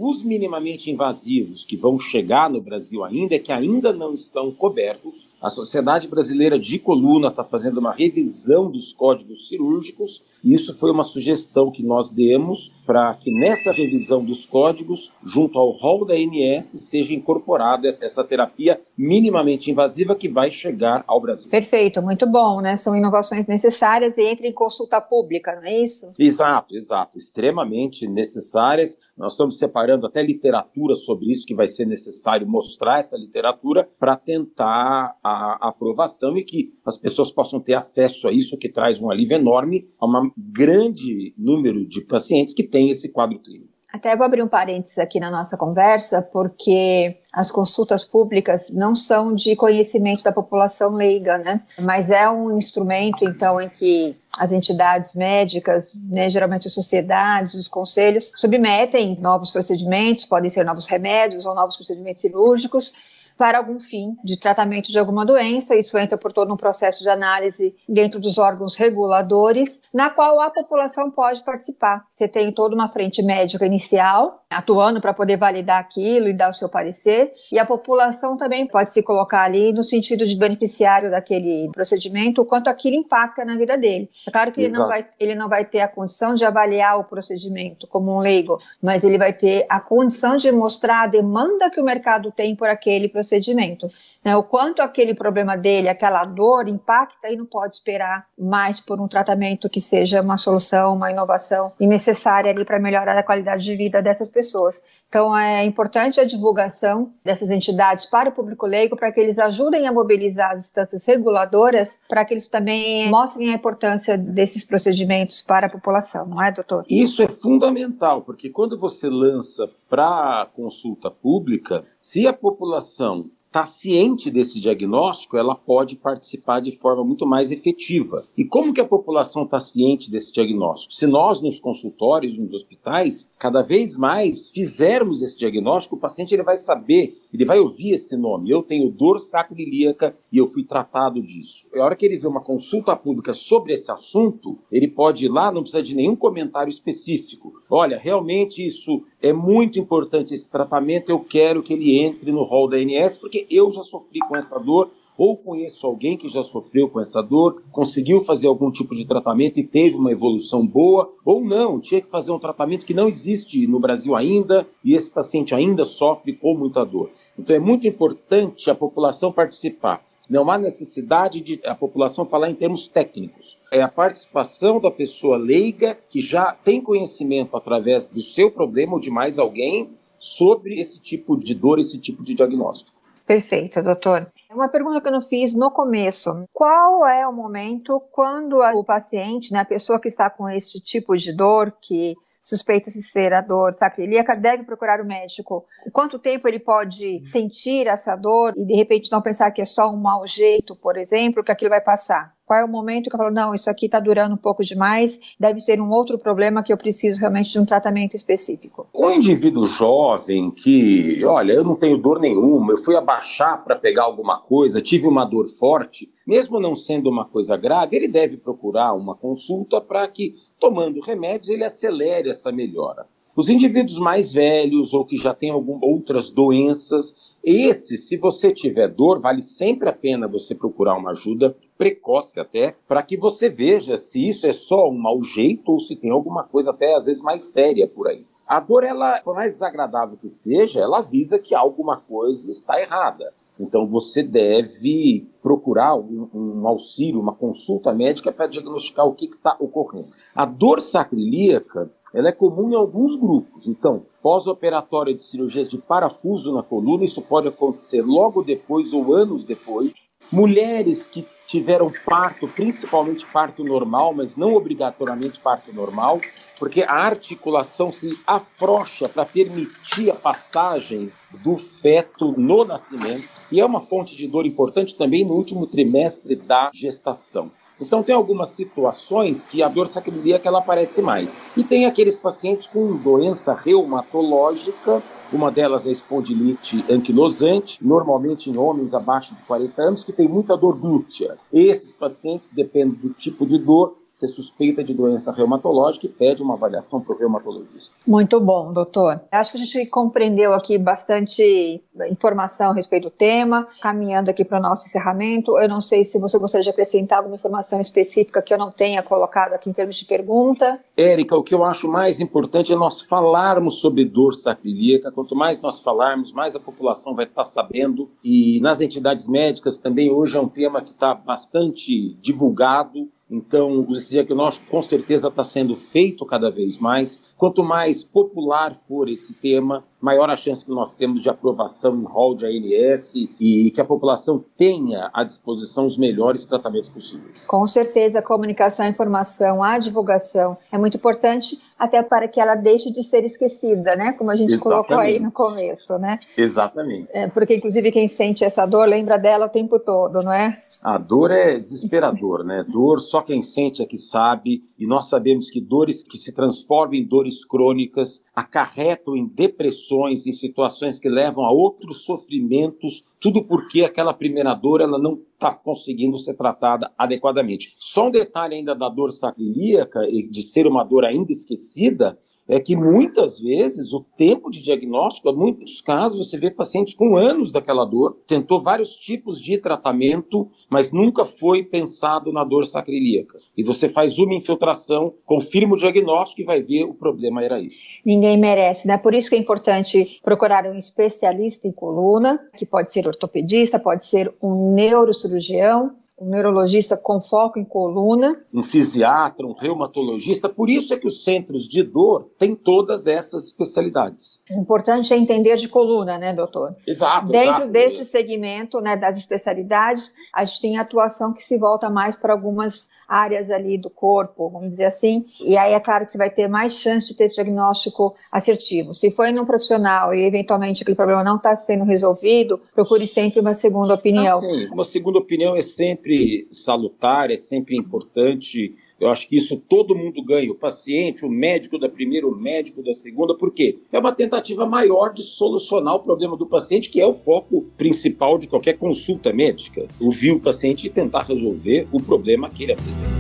Os 0.01 0.23
minimamente 0.23 0.93
invasivos 0.93 1.65
que 1.65 1.77
vão 1.77 1.99
chegar 1.99 2.49
no 2.49 2.61
Brasil 2.61 3.03
ainda 3.05 3.35
é 3.35 3.39
que 3.41 3.51
ainda 3.51 3.93
não 3.93 4.15
estão 4.15 4.49
cobertos. 4.53 5.28
A 5.41 5.51
Sociedade 5.51 6.09
Brasileira 6.09 6.59
de 6.59 6.81
Coluna 6.81 7.29
está 7.29 7.45
fazendo 7.45 7.79
uma 7.79 7.93
revisão 7.93 8.69
dos 8.69 8.93
códigos 8.93 9.49
cirúrgicos 9.49 10.23
e 10.43 10.55
isso 10.55 10.75
foi 10.75 10.91
uma 10.91 11.05
sugestão 11.05 11.71
que 11.71 11.83
nós 11.83 12.11
demos 12.11 12.73
para 12.87 13.13
que 13.15 13.31
nessa 13.31 13.71
revisão 13.71 14.25
dos 14.25 14.47
códigos, 14.47 15.13
junto 15.27 15.59
ao 15.59 15.71
rol 15.71 16.07
da 16.07 16.15
ANS, 16.15 16.67
seja 16.67 17.13
incorporada 17.13 17.87
essa 17.87 18.25
terapia 18.25 18.81
minimamente 18.97 19.71
invasiva 19.71 20.15
que 20.15 20.29
vai 20.29 20.51
chegar 20.51 21.05
ao 21.07 21.21
Brasil. 21.21 21.51
Perfeito, 21.51 22.01
muito 22.01 22.27
bom, 22.27 22.61
né? 22.61 22.77
São 22.77 22.97
inovações 22.97 23.47
necessárias 23.47 24.17
e 24.17 24.23
entra 24.23 24.47
em 24.47 24.53
consulta 24.53 25.01
pública, 25.01 25.55
não 25.57 25.65
é 25.65 25.83
isso? 25.83 26.15
Exato, 26.19 26.75
exato. 26.75 27.19
Extremamente 27.19 28.09
necessárias. 28.09 28.97
Nós 29.17 29.33
estamos 29.33 29.59
separando 29.59 30.07
até 30.07 30.23
literatura 30.23 30.95
sobre 30.95 31.27
isso, 31.31 31.45
que 31.45 31.55
vai 31.55 31.67
ser 31.69 31.85
necessário 31.85 32.49
mostrar 32.49 33.01
essa 33.01 33.19
literatura 33.19 33.89
para 33.99 34.17
tentar 34.17 35.15
a 35.29 35.69
aprovação 35.69 36.37
e 36.37 36.45
que 36.45 36.73
as 36.85 36.97
pessoas 36.97 37.31
possam 37.31 37.61
ter 37.61 37.75
acesso 37.75 38.29
a 38.29 38.33
isso, 38.33 38.59
que 38.59 38.69
traz 38.69 39.01
um 39.01 39.11
alívio 39.11 39.37
enorme 39.37 39.85
a 40.01 40.07
uma 40.07 40.31
grande 40.37 41.35
número 41.37 41.87
de 41.87 42.01
pacientes 42.03 42.55
que 42.55 42.63
têm 42.63 42.91
esse 42.91 43.13
quadro 43.13 43.39
clínico. 43.39 43.79
Até 43.91 44.15
vou 44.15 44.27
abrir 44.27 44.43
um 44.43 44.49
parênteses 44.49 44.99
aqui 44.99 45.19
na 45.19 45.31
nossa 45.31 45.57
conversa, 45.57 46.21
porque 46.21 47.17
as 47.33 47.51
consultas 47.51 48.05
públicas 48.05 48.69
não 48.71 48.95
são 48.95 49.35
de 49.35 49.57
conhecimento 49.57 50.23
da 50.23 50.31
população 50.31 50.93
leiga, 50.93 51.39
né? 51.39 51.63
Mas 51.81 52.11
é 52.11 52.29
um 52.29 52.59
instrumento, 52.59 53.25
então, 53.25 53.59
em 53.59 53.69
que 53.69 54.15
as 54.39 54.53
entidades 54.53 55.15
médicas, 55.15 55.95
né, 56.09 56.29
geralmente 56.29 56.69
as 56.69 56.75
sociedades, 56.75 57.55
os 57.55 57.67
conselhos, 57.67 58.31
submetem 58.37 59.19
novos 59.21 59.51
procedimentos, 59.51 60.27
podem 60.27 60.51
ser 60.51 60.65
novos 60.65 60.87
remédios 60.87 61.47
ou 61.47 61.55
novos 61.55 61.75
procedimentos 61.75 62.21
cirúrgicos, 62.21 62.93
para 63.39 63.59
algum 63.59 63.79
fim 63.79 64.17
de 64.25 64.39
tratamento 64.39 64.91
de 64.91 64.99
alguma 64.99 65.25
doença. 65.25 65.77
Isso 65.77 65.97
entra 65.97 66.19
por 66.19 66.33
todo 66.33 66.53
um 66.53 66.57
processo 66.57 67.03
de 67.03 67.09
análise 67.09 67.75
dentro 67.89 68.19
dos 68.19 68.37
órgãos 68.37 68.77
reguladores, 68.77 69.81
na 69.95 70.11
qual 70.11 70.41
a 70.41 70.51
população 70.51 71.11
pode 71.11 71.45
participar. 71.45 72.05
Você 72.13 72.27
tem 72.27 72.53
toda 72.53 72.75
uma 72.75 72.89
frente 72.89 73.23
médica 73.23 73.65
inicial, 73.65 74.45
atuando 74.51 75.01
para 75.01 75.13
poder 75.13 75.37
validar 75.37 75.79
aquilo 75.79 76.29
e 76.29 76.33
dar 76.33 76.51
o 76.51 76.55
seu 76.55 76.69
parecer, 76.69 77.33
e 77.53 77.59
a 77.59 77.67
população 77.67 78.37
também 78.37 78.67
pode 78.67 78.91
se 78.91 79.03
colocar 79.03 79.43
ali 79.43 79.73
no 79.73 79.83
sentido 79.83 80.27
de 80.27 80.37
beneficiário 80.37 81.11
daquele 81.11 81.71
procedimento, 81.73 82.43
o 82.43 82.45
quanto 82.45 82.69
aquilo 82.69 82.97
impacta 82.97 83.45
na 83.45 83.57
vida 83.57 83.77
dele. 83.77 84.11
É 84.27 84.31
claro 84.31 84.53
que 84.53 84.63
ele 84.63 84.73
não, 84.73 84.89
vai, 84.89 85.07
ele 85.19 85.35
não 85.35 85.49
vai 85.49 85.65
ter 85.65 85.81
a 85.81 85.89
condição 85.89 86.35
de 86.35 86.45
avaliar 86.45 86.99
o 86.99 87.05
procedimento 87.05 87.87
como 87.87 88.15
um 88.17 88.19
leigo, 88.19 88.59
mas 88.83 89.05
ele 89.05 89.19
vai 89.19 89.33
ter 89.33 89.67
a 89.69 89.81
condição 89.81 90.37
de 90.37 90.51
mostrar 90.51 91.03
a 91.03 91.07
demanda 91.07 91.71
que 91.71 91.81
o 91.81 91.85
mercado 91.85 92.33
tem 92.33 92.57
por 92.57 92.69
aquele 92.69 93.09
procedimento 93.09 93.39
procedimento. 93.39 93.91
Né? 94.25 94.37
O 94.37 94.43
quanto 94.43 94.83
aquele 94.83 95.15
problema 95.15 95.57
dele, 95.57 95.89
aquela 95.89 96.25
dor 96.25 96.69
impacta 96.69 97.31
e 97.31 97.37
não 97.37 97.47
pode 97.47 97.77
esperar 97.77 98.27
mais 98.39 98.81
por 98.81 99.01
um 99.01 99.09
tratamento 99.09 99.69
que 99.69 99.81
seja 99.81 100.21
uma 100.21 100.37
solução, 100.37 100.95
uma 100.95 101.11
inovação 101.11 101.73
necessária 101.81 102.51
ali 102.51 102.65
para 102.65 102.79
melhorar 102.79 103.17
a 103.17 103.23
qualidade 103.23 103.65
de 103.65 103.77
vida 103.77 104.03
dessas 104.03 104.29
pessoas. 104.29 104.81
Então 105.09 105.37
é 105.37 105.65
importante 105.65 106.21
a 106.21 106.25
divulgação 106.25 107.11
dessas 107.25 107.51
entidades 107.51 108.07
para 108.07 108.29
o 108.29 108.33
público 108.33 108.67
leigo 108.67 108.97
para 108.97 109.11
que 109.11 109.21
eles 109.21 109.39
ajudem 109.39 109.87
a 109.87 109.93
mobilizar 109.93 110.53
as 110.53 110.59
instâncias 110.59 111.07
reguladoras 111.07 111.99
para 112.09 112.25
que 112.25 112.35
eles 112.35 112.47
também 112.47 113.09
mostrem 113.09 113.51
a 113.51 113.55
importância 113.55 114.19
desses 114.19 114.65
procedimentos 114.65 115.41
para 115.41 115.67
a 115.67 115.71
população, 115.71 116.27
não 116.27 116.43
é, 116.43 116.53
doutor? 116.53 116.85
Isso 116.89 117.23
é 117.23 117.29
fundamental, 117.29 118.23
porque 118.23 118.51
quando 118.51 118.79
você 118.79 119.09
lança 119.09 119.71
para 119.89 120.47
consulta 120.55 121.11
pública, 121.11 121.83
se 122.01 122.27
a 122.27 122.33
população 122.33 123.25
está 123.49 123.65
ciente 123.65 124.31
desse 124.31 124.61
diagnóstico, 124.61 125.37
ela 125.37 125.55
pode 125.55 125.97
participar 125.97 126.61
de 126.61 126.71
forma 126.71 127.03
muito 127.03 127.27
mais 127.27 127.51
efetiva. 127.51 128.23
E 128.37 128.45
como 128.45 128.75
que 128.75 128.81
a 128.81 128.87
população 128.87 129.45
está 129.45 129.59
ciente 129.59 130.11
desse 130.11 130.31
diagnóstico? 130.33 130.93
Se 130.93 131.07
nós, 131.07 131.41
nos 131.41 131.59
consultórios, 131.59 132.37
nos 132.37 132.53
hospitais, 132.53 133.29
cada 133.39 133.63
vez 133.63 133.97
mais 133.97 134.49
fizermos 134.49 135.23
esse 135.23 135.37
diagnóstico, 135.37 135.97
o 135.97 135.99
paciente 135.99 136.35
ele 136.35 136.43
vai 136.43 136.59
saber, 136.59 137.23
ele 137.33 137.45
vai 137.45 137.59
ouvir 137.59 137.93
esse 137.93 138.17
nome. 138.17 138.51
Eu 138.51 138.63
tenho 138.63 138.91
dor 138.91 139.19
sacroiliaca 139.19 140.17
e 140.33 140.39
eu 140.39 140.47
fui 140.47 140.65
tratado 140.65 141.21
disso. 141.23 141.69
A 141.75 141.85
hora 141.85 141.97
que 141.97 142.07
ele 142.07 142.17
vê 142.17 142.27
uma 142.27 142.41
consulta 142.41 142.97
pública 142.97 143.33
sobre 143.33 143.73
esse 143.73 143.91
assunto, 143.91 144.59
ele 144.71 144.89
pode 144.89 145.27
ir 145.27 145.29
lá, 145.29 145.53
não 145.53 145.63
precisa 145.63 145.83
de 145.83 145.95
nenhum 145.95 146.17
comentário 146.17 146.71
específico. 146.71 147.53
Olha, 147.69 147.99
realmente 147.99 148.65
isso 148.65 149.05
é 149.21 149.33
muito 149.33 149.79
importante 149.79 150.35
esse 150.35 150.51
tratamento, 150.51 151.11
eu 151.11 151.21
quero 151.21 151.63
que 151.63 151.73
ele 151.73 151.99
entre 151.99 152.33
no 152.33 152.45
rol 152.45 152.69
da 152.69 152.77
ANS, 152.77 153.17
porque 153.17 153.47
eu 153.51 153.71
já 153.71 153.83
sofri 153.83 154.21
com 154.21 154.37
essa 154.37 154.59
dor, 154.59 154.91
ou 155.19 155.37
conheço 155.37 155.85
alguém 155.85 156.17
que 156.17 156.29
já 156.29 156.45
sofreu 156.45 156.89
com 156.89 157.01
essa 157.01 157.21
dor, 157.21 157.61
conseguiu 157.73 158.23
fazer 158.23 158.47
algum 158.47 158.71
tipo 158.71 158.95
de 158.95 159.05
tratamento 159.05 159.59
e 159.59 159.65
teve 159.65 159.97
uma 159.97 160.13
evolução 160.13 160.65
boa, 160.65 161.13
ou 161.25 161.45
não, 161.45 161.81
tinha 161.81 162.01
que 162.01 162.09
fazer 162.09 162.31
um 162.31 162.39
tratamento 162.39 162.87
que 162.87 162.95
não 162.95 163.09
existe 163.09 163.67
no 163.67 163.81
Brasil 163.81 164.15
ainda 164.15 164.67
e 164.85 164.95
esse 164.95 165.11
paciente 165.11 165.53
ainda 165.53 165.83
sofre 165.85 166.33
com 166.33 166.55
muita 166.55 166.85
dor. 166.85 167.11
Então 167.37 167.55
é 167.55 167.59
muito 167.59 167.87
importante 167.87 168.71
a 168.71 168.75
população 168.75 169.33
participar. 169.33 170.07
Não 170.31 170.51
há 170.51 170.59
necessidade 170.59 171.41
de 171.41 171.59
a 171.65 171.75
população 171.75 172.27
falar 172.27 172.51
em 172.51 172.55
termos 172.55 172.87
técnicos. 172.87 173.59
É 173.73 173.83
a 173.83 173.89
participação 173.89 174.79
da 174.79 174.91
pessoa 174.91 175.39
leiga 175.39 175.99
que 176.11 176.21
já 176.21 176.53
tem 176.53 176.83
conhecimento 176.83 177.57
através 177.57 178.09
do 178.09 178.21
seu 178.21 178.51
problema 178.51 178.93
ou 178.93 179.01
de 179.01 179.11
mais 179.11 179.39
alguém 179.39 179.91
sobre 180.19 180.79
esse 180.79 181.01
tipo 181.01 181.37
de 181.37 181.55
dor, 181.55 181.79
esse 181.79 181.99
tipo 181.99 182.23
de 182.23 182.35
diagnóstico. 182.35 182.97
Perfeito, 183.27 183.83
doutor. 183.83 184.27
Uma 184.51 184.69
pergunta 184.69 185.01
que 185.01 185.09
eu 185.09 185.13
não 185.13 185.21
fiz 185.21 185.55
no 185.55 185.71
começo. 185.71 186.33
Qual 186.55 187.07
é 187.07 187.27
o 187.29 187.33
momento 187.33 188.01
quando 188.11 188.59
o 188.59 188.83
paciente, 188.83 189.53
né, 189.53 189.61
a 189.61 189.65
pessoa 189.65 190.01
que 190.01 190.09
está 190.09 190.31
com 190.31 190.49
esse 190.49 190.81
tipo 190.81 191.15
de 191.17 191.35
dor, 191.35 191.77
que 191.83 192.15
suspeita-se 192.41 193.03
ser 193.03 193.33
a 193.35 193.43
dor 193.43 193.75
sacrilíaca, 193.75 194.35
deve 194.35 194.65
procurar 194.65 195.01
o 195.01 195.07
médico. 195.07 195.67
Quanto 195.93 196.19
tempo 196.19 196.49
ele 196.49 196.59
pode 196.59 197.23
sentir 197.27 197.87
essa 197.87 198.17
dor 198.17 198.55
e 198.57 198.65
de 198.65 198.75
repente 198.75 199.13
não 199.13 199.21
pensar 199.21 199.51
que 199.51 199.61
é 199.61 199.67
só 199.67 199.91
um 199.91 200.01
mau 200.01 200.27
jeito, 200.27 200.75
por 200.75 200.97
exemplo, 200.97 201.45
que 201.45 201.53
aquilo 201.53 201.71
vai 201.71 201.81
passar? 201.83 202.38
Qual 202.49 202.59
é 202.59 202.65
o 202.65 202.69
momento 202.69 203.11
que 203.11 203.15
eu 203.15 203.19
falo, 203.19 203.31
não, 203.31 203.55
isso 203.55 203.69
aqui 203.69 203.85
está 203.85 204.01
durando 204.01 204.33
um 204.33 204.39
pouco 204.39 204.65
demais, 204.65 205.21
deve 205.39 205.61
ser 205.61 205.83
um 205.83 205.91
outro 205.91 206.19
problema 206.19 206.63
que 206.63 206.73
eu 206.73 206.79
preciso 206.79 207.21
realmente 207.21 207.53
de 207.53 207.59
um 207.59 207.67
tratamento 207.67 208.17
específico? 208.17 208.87
Um 208.95 209.11
indivíduo 209.11 209.67
jovem 209.67 210.51
que, 210.51 211.23
olha, 211.27 211.53
eu 211.53 211.63
não 211.63 211.77
tenho 211.77 211.99
dor 211.99 212.19
nenhuma, 212.19 212.73
eu 212.73 212.79
fui 212.79 212.97
abaixar 212.97 213.63
para 213.63 213.77
pegar 213.77 214.05
alguma 214.05 214.41
coisa, 214.41 214.81
tive 214.81 215.07
uma 215.07 215.27
dor 215.27 215.47
forte, 215.59 216.11
mesmo 216.27 216.59
não 216.59 216.75
sendo 216.75 217.11
uma 217.11 217.27
coisa 217.27 217.55
grave, 217.55 217.95
ele 217.95 218.09
deve 218.09 218.39
procurar 218.39 218.95
uma 218.95 219.15
consulta 219.15 219.79
para 219.79 220.09
que, 220.09 220.35
tomando 220.59 221.03
remédios, 221.03 221.51
ele 221.51 221.65
acelere 221.65 222.31
essa 222.31 222.51
melhora. 222.51 223.07
Os 223.37 223.49
indivíduos 223.49 223.99
mais 224.01 224.33
velhos 224.33 224.93
ou 224.93 225.05
que 225.05 225.17
já 225.17 225.33
têm 225.33 225.51
algumas 225.51 225.83
outras 225.83 226.29
doenças, 226.29 227.15
esse, 227.49 227.97
se 227.97 228.17
você 228.17 228.53
tiver 228.53 228.89
dor, 228.89 229.21
vale 229.21 229.41
sempre 229.41 229.89
a 229.89 229.93
pena 229.93 230.29
você 230.29 230.55
procurar 230.55 230.97
uma 230.97 231.11
ajuda 231.11 231.55
precoce 231.77 232.39
até, 232.39 232.75
para 232.87 233.03
que 233.03 233.17
você 233.17 233.49
veja 233.49 233.97
se 233.97 234.29
isso 234.29 234.47
é 234.47 234.53
só 234.53 234.89
um 234.89 234.99
mau 234.99 235.23
jeito 235.23 235.73
ou 235.73 235.81
se 235.81 235.97
tem 235.97 236.11
alguma 236.11 236.45
coisa 236.45 236.71
até 236.71 236.95
às 236.95 237.07
vezes 237.07 237.23
mais 237.23 237.45
séria 237.45 237.89
por 237.89 238.09
aí. 238.09 238.23
A 238.47 238.61
dor, 238.61 238.85
ela, 238.85 239.21
por 239.21 239.35
mais 239.35 239.55
desagradável 239.55 240.17
que 240.17 240.29
seja, 240.29 240.81
ela 240.81 240.99
avisa 240.99 241.39
que 241.39 241.55
alguma 241.55 241.97
coisa 241.97 242.51
está 242.51 242.81
errada. 242.81 243.33
Então 243.61 243.87
você 243.87 244.23
deve 244.23 245.27
procurar 245.43 245.97
um, 245.97 246.29
um 246.33 246.69
auxílio, 246.69 247.21
uma 247.21 247.35
consulta 247.35 247.93
médica 247.93 248.31
para 248.31 248.47
diagnosticar 248.47 249.07
o 249.07 249.15
que 249.15 249.27
está 249.27 249.57
ocorrendo. 249.59 250.09
A 250.35 250.45
dor 250.45 250.81
sacrilíaca, 250.81 251.91
ela 252.15 252.29
é 252.29 252.33
comum 252.33 252.71
em 252.71 252.75
alguns 252.75 253.17
grupos. 253.17 253.67
Então, 253.67 254.05
pós-operatória 254.23 255.15
de 255.15 255.23
cirurgias 255.23 255.69
de 255.69 255.79
parafuso 255.79 256.53
na 256.53 256.63
coluna, 256.63 257.05
isso 257.05 257.23
pode 257.23 257.49
acontecer 257.49 258.03
logo 258.03 258.43
depois 258.43 258.93
ou 258.93 259.15
anos 259.15 259.45
depois. 259.45 259.93
Mulheres 260.33 261.07
que 261.07 261.27
tiveram 261.47 261.91
parto, 262.05 262.47
principalmente 262.49 263.25
parto 263.27 263.65
normal, 263.65 264.13
mas 264.13 264.37
não 264.37 264.55
obrigatoriamente 264.55 265.41
parto 265.41 265.73
normal, 265.73 266.21
porque 266.59 266.83
a 266.83 266.93
articulação 266.93 267.91
se 267.91 268.19
afrouxa 268.27 269.09
para 269.09 269.25
permitir 269.25 270.11
a 270.11 270.15
passagem 270.15 271.11
do 271.43 271.57
feto 271.57 272.35
no 272.37 272.65
nascimento, 272.65 273.31
e 273.51 273.61
é 273.61 273.65
uma 273.65 273.81
fonte 273.81 274.15
de 274.15 274.27
dor 274.27 274.45
importante 274.45 274.97
também 274.97 275.25
no 275.25 275.35
último 275.35 275.67
trimestre 275.67 276.37
da 276.47 276.71
gestação. 276.75 277.51
Então 277.81 278.03
tem 278.03 278.15
algumas 278.15 278.51
situações 278.51 279.45
que 279.45 279.63
a 279.63 279.69
dor 279.69 279.87
sacrilíaca 279.89 280.49
ela 280.49 280.59
aparece 280.59 281.01
mais. 281.01 281.39
E 281.57 281.63
tem 281.63 281.87
aqueles 281.87 282.17
pacientes 282.17 282.67
com 282.67 282.97
doença 282.97 283.55
reumatológica, 283.55 285.03
uma 285.31 285.51
delas 285.51 285.87
é 285.87 285.91
a 285.91 285.93
espondilite 285.93 286.85
anquilosante, 286.91 287.85
normalmente 287.85 288.49
em 288.49 288.57
homens 288.57 288.95
abaixo 288.95 289.35
de 289.35 289.43
40 289.43 289.83
anos, 289.83 290.05
que 290.05 290.13
tem 290.13 290.27
muita 290.27 290.57
dor 290.57 290.75
glútea. 290.77 291.37
Esses 291.53 291.93
pacientes, 291.93 292.51
dependendo 292.51 292.97
do 292.97 293.11
tipo 293.11 293.47
de 293.47 293.59
dor, 293.59 293.95
você 294.19 294.27
suspeita 294.27 294.83
de 294.83 294.93
doença 294.93 295.31
reumatológica 295.31 296.07
e 296.07 296.09
pede 296.09 296.43
uma 296.43 296.55
avaliação 296.55 297.01
para 297.01 297.15
o 297.15 297.19
reumatologista. 297.19 297.95
Muito 298.07 298.41
bom, 298.41 298.73
doutor. 298.73 299.21
Acho 299.31 299.53
que 299.53 299.59
a 299.59 299.61
gente 299.61 299.87
compreendeu 299.87 300.53
aqui 300.53 300.77
bastante 300.77 301.81
informação 302.11 302.73
a 302.73 302.75
respeito 302.75 303.05
do 303.05 303.11
tema, 303.11 303.67
caminhando 303.81 304.31
aqui 304.31 304.45
para 304.45 304.59
o 304.59 304.63
nosso 304.63 304.87
encerramento. 304.87 305.57
Eu 305.59 305.69
não 305.69 305.81
sei 305.81 306.05
se 306.05 306.19
você 306.19 306.37
gostaria 306.39 306.65
de 306.65 306.71
acrescentar 306.71 307.19
alguma 307.19 307.37
informação 307.37 307.81
específica 307.81 308.43
que 308.43 308.53
eu 308.53 308.59
não 308.59 308.73
tenha 308.73 309.03
colocado 309.03 309.53
aqui 309.53 309.71
em 309.71 309.73
termos 309.73 309.97
de 309.97 310.05
pergunta. 310.05 310.81
Érica, 310.97 311.37
o 311.37 311.43
que 311.43 311.55
eu 311.55 311.65
acho 311.65 311.89
mais 311.89 312.21
importante 312.21 312.73
é 312.73 312.77
nós 312.77 313.01
falarmos 313.01 313.81
sobre 313.81 314.05
dor 314.05 314.35
sacrilíaca. 314.35 315.13
Quanto 315.13 315.37
mais 315.37 315.61
nós 315.61 315.79
falarmos, 315.79 316.33
mais 316.33 316.57
a 316.57 316.61
população 316.61 317.15
vai 317.15 317.25
estar 317.25 317.45
sabendo. 317.45 318.11
E 318.23 318.61
nas 318.61 318.81
entidades 318.81 319.29
médicas 319.29 319.79
também 319.79 320.11
hoje 320.11 320.37
é 320.37 320.41
um 320.41 320.49
tema 320.49 320.83
que 320.83 320.91
está 320.91 321.15
bastante 321.15 322.15
divulgado 322.21 323.09
então, 323.31 323.87
esse 323.91 324.11
diagnóstico 324.11 324.67
com 324.71 324.83
certeza 324.83 325.29
está 325.29 325.45
sendo 325.45 325.77
feito 325.77 326.25
cada 326.25 326.51
vez 326.51 326.79
mais. 326.79 327.21
Quanto 327.37 327.63
mais 327.63 328.03
popular 328.03 328.75
for 328.75 329.09
esse 329.09 329.35
tema, 329.35 329.85
maior 330.01 330.31
a 330.31 330.37
chance 330.37 330.65
que 330.65 330.71
nós 330.71 330.97
temos 330.97 331.23
de 331.23 331.29
aprovação 331.29 331.97
em 332.01 332.05
rol 332.05 332.35
de 332.35 332.47
ANS 332.47 333.15
e 333.39 333.71
que 333.71 333.81
a 333.81 333.85
população 333.85 334.43
tenha 334.57 335.11
à 335.13 335.25
disposição 335.25 335.85
os 335.85 335.99
melhores 335.99 336.47
tratamentos 336.47 336.89
possíveis. 336.89 337.47
Com 337.47 337.67
certeza, 337.67 338.21
a 338.21 338.23
comunicação, 338.23 338.87
a 338.87 338.89
informação, 338.89 339.63
a 339.63 339.79
divulgação 339.79 340.57
é 340.73 340.79
muito 340.79 340.97
importante, 340.97 341.61
até 341.79 342.03
para 342.03 342.27
que 342.27 342.41
ela 342.41 342.55
deixe 342.55 342.93
de 342.93 343.03
ser 343.03 343.25
esquecida, 343.25 343.95
né? 343.95 344.13
Como 344.13 344.31
a 344.31 344.37
gente 344.37 344.53
Exatamente. 344.53 344.87
colocou 344.87 344.99
aí 344.99 345.21
no 345.21 345.31
começo, 345.31 345.97
né? 345.99 346.19
Exatamente. 346.37 347.09
É, 347.13 347.29
porque, 347.29 347.55
inclusive, 347.55 347.93
quem 347.93 348.09
sente 348.09 348.45
essa 348.45 348.67
dor 348.67 348.89
lembra 348.89 349.17
dela 349.17 349.47
o 349.47 349.51
tempo 349.51 349.79
todo, 349.79 350.23
não 350.23 350.33
é? 350.33 350.61
A 350.83 350.99
dor 350.99 351.31
é 351.31 351.59
desesperador, 351.59 352.43
né? 352.45 352.65
Dor 352.69 353.01
só 353.01 353.23
quem 353.23 353.43
sente 353.43 353.83
é 353.83 353.87
que 353.87 353.97
sabe, 353.97 354.63
e 354.79 354.87
nós 354.87 355.09
sabemos 355.09 355.51
que 355.51 355.61
dores 355.61 356.03
que 356.03 356.17
se 356.17 356.33
transformam 356.33 356.95
em 356.95 357.05
dores 357.05 357.45
crônicas 357.45 358.23
acarretam 358.35 359.17
em 359.17 359.27
depressões, 359.27 360.27
em 360.27 360.33
situações 360.33 361.01
que 361.01 361.09
levam 361.09 361.45
a 361.45 361.51
outros 361.51 362.03
sofrimentos, 362.05 363.05
tudo 363.19 363.45
porque 363.45 363.83
aquela 363.83 364.15
primeira 364.15 364.55
dor 364.55 364.81
ela 364.81 364.99
não 364.99 365.21
está 365.35 365.57
conseguindo 365.59 366.17
ser 366.17 366.35
tratada 366.35 366.93
adequadamente. 366.97 367.75
Só 367.79 368.07
um 368.07 368.11
detalhe 368.11 368.55
ainda 368.55 368.75
da 368.75 368.89
dor 368.89 369.11
sacrilíaca, 369.11 370.01
de 370.07 370.43
ser 370.43 370.67
uma 370.67 370.85
dor 370.85 371.05
ainda 371.05 371.33
esquecida, 371.33 372.19
é 372.49 372.59
que 372.59 372.75
muitas 372.75 373.39
vezes 373.39 373.93
o 373.93 374.05
tempo 374.17 374.51
de 374.51 374.63
diagnóstico, 374.63 375.29
em 375.29 375.37
muitos 375.37 375.81
casos, 375.81 376.27
você 376.27 376.39
vê 376.39 376.51
pacientes 376.51 376.95
com 376.95 377.17
anos 377.17 377.53
daquela 377.53 377.85
dor, 377.85 378.17
tentou 378.27 378.63
vários 378.63 378.97
tipos 378.97 379.41
de 379.41 379.59
tratamento, 379.59 380.49
mas 380.71 380.91
nunca 380.91 381.25
foi 381.25 381.63
pensado 381.63 382.33
na 382.33 382.43
dor 382.43 382.65
sacrilíaca. 382.65 383.39
E 383.57 383.63
você 383.63 383.89
faz 383.89 384.19
uma 384.19 384.35
infiltração, 384.35 385.13
confirma 385.27 385.75
o 385.75 385.79
diagnóstico 385.79 386.41
e 386.41 386.45
vai 386.45 386.63
ver 386.63 386.85
o 386.85 386.95
problema 386.95 387.45
era 387.45 387.61
isso. 387.61 387.89
Ninguém 388.05 388.39
merece, 388.39 388.89
né? 388.89 388.97
Por 388.97 389.15
isso 389.15 389.29
que 389.29 389.37
é 389.37 389.39
importante 389.39 390.19
procurar 390.23 390.65
um 390.67 390.79
especialista 390.79 391.69
em 391.69 391.73
coluna, 391.73 392.41
que 392.57 392.65
pode 392.65 392.91
ser 392.91 393.07
ortopedista, 393.07 393.79
pode 393.79 394.07
ser 394.07 394.33
um 394.43 394.75
neurocirurgião, 394.75 395.95
um 396.21 396.31
neurologista 396.31 396.97
com 396.97 397.21
foco 397.21 397.59
em 397.59 397.65
coluna. 397.65 398.41
Um 398.53 398.63
fisiatra, 398.63 399.47
um 399.47 399.53
reumatologista. 399.53 400.49
Por 400.49 400.69
isso 400.69 400.93
é 400.93 400.97
que 400.97 401.07
os 401.07 401.23
centros 401.23 401.69
de 401.69 401.83
dor 401.83 402.29
têm 402.39 402.55
todas 402.55 403.07
essas 403.07 403.45
especialidades. 403.45 404.43
O 404.51 404.61
importante 404.61 405.15
é 405.15 405.17
entender 405.17 405.57
de 405.57 405.69
coluna, 405.69 406.19
né, 406.19 406.33
doutor? 406.33 406.75
Exato. 406.87 407.31
Dentro 407.31 407.51
exato. 407.51 407.71
deste 407.71 408.05
segmento 408.05 408.81
né, 408.81 408.97
das 408.97 409.17
especialidades, 409.17 410.13
a 410.33 410.45
gente 410.45 410.61
tem 410.61 410.79
atuação 410.79 411.33
que 411.33 411.45
se 411.45 411.57
volta 411.57 411.89
mais 411.89 412.17
para 412.17 412.33
algumas 412.33 412.89
áreas 413.07 413.51
ali 413.51 413.79
do 413.79 413.89
corpo, 413.89 414.51
vamos 414.51 414.71
dizer 414.71 414.87
assim. 414.87 415.25
E 415.41 415.57
aí 415.57 415.73
é 415.73 415.81
claro 415.81 416.05
que 416.05 416.13
você 416.13 416.19
vai 416.19 416.31
ter 416.31 416.49
mais 416.49 416.75
chance 416.75 417.09
de 417.09 417.17
ter 417.17 417.29
diagnóstico 417.29 418.15
assertivo. 418.31 418.93
Se 418.93 419.11
for 419.11 419.27
em 419.27 419.39
um 419.39 419.47
profissional 419.47 420.13
e 420.13 420.25
eventualmente 420.25 420.83
aquele 420.83 420.97
problema 420.97 421.23
não 421.23 421.37
está 421.37 421.55
sendo 421.57 421.85
resolvido, 421.85 422.61
procure 422.75 423.07
sempre 423.07 423.41
uma 423.41 423.55
segunda 423.55 423.95
opinião. 423.95 424.39
Ah, 424.39 424.41
sim. 424.41 424.69
Uma 424.73 424.85
segunda 424.85 425.19
opinião 425.19 425.57
é 425.57 425.63
sempre 425.63 426.08
salutar, 426.51 427.31
é 427.31 427.37
sempre 427.37 427.77
importante. 427.77 428.75
Eu 429.01 429.09
acho 429.09 429.29
que 429.29 429.37
isso 429.37 429.57
todo 429.57 429.95
mundo 429.95 430.23
ganha, 430.25 430.51
o 430.51 430.57
paciente, 430.57 431.25
o 431.25 431.31
médico 431.31 431.79
da 431.79 431.89
primeira, 431.89 432.27
o 432.27 432.35
médico 432.35 432.83
da 432.83 432.93
segunda, 432.93 433.37
por 433.37 433.53
quê? 433.53 433.79
É 433.93 433.99
uma 433.99 434.13
tentativa 434.13 434.67
maior 434.67 435.13
de 435.13 435.23
solucionar 435.23 435.95
o 435.95 436.03
problema 436.03 436.37
do 436.37 436.47
paciente, 436.47 436.91
que 436.91 437.01
é 437.01 437.07
o 437.07 437.15
foco 437.15 437.63
principal 437.77 438.39
de 438.39 438.49
qualquer 438.49 438.77
consulta 438.77 439.33
médica. 439.33 439.87
Ouvir 440.01 440.33
o 440.33 440.41
paciente 440.41 440.87
e 440.87 440.91
tentar 440.91 441.23
resolver 441.23 441.87
o 441.93 442.03
problema 442.03 442.51
que 442.51 442.65
ele 442.65 442.73
apresenta. 442.73 443.18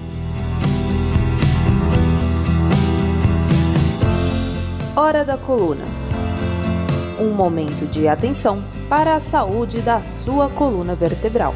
Hora 4.95 5.23
da 5.23 5.37
Coluna. 5.37 5.98
Um 7.19 7.31
momento 7.31 7.85
de 7.91 8.07
atenção 8.07 8.63
para 8.87 9.13
a 9.13 9.19
saúde 9.19 9.81
da 9.81 10.01
sua 10.01 10.47
coluna 10.47 10.95
vertebral. 10.95 11.53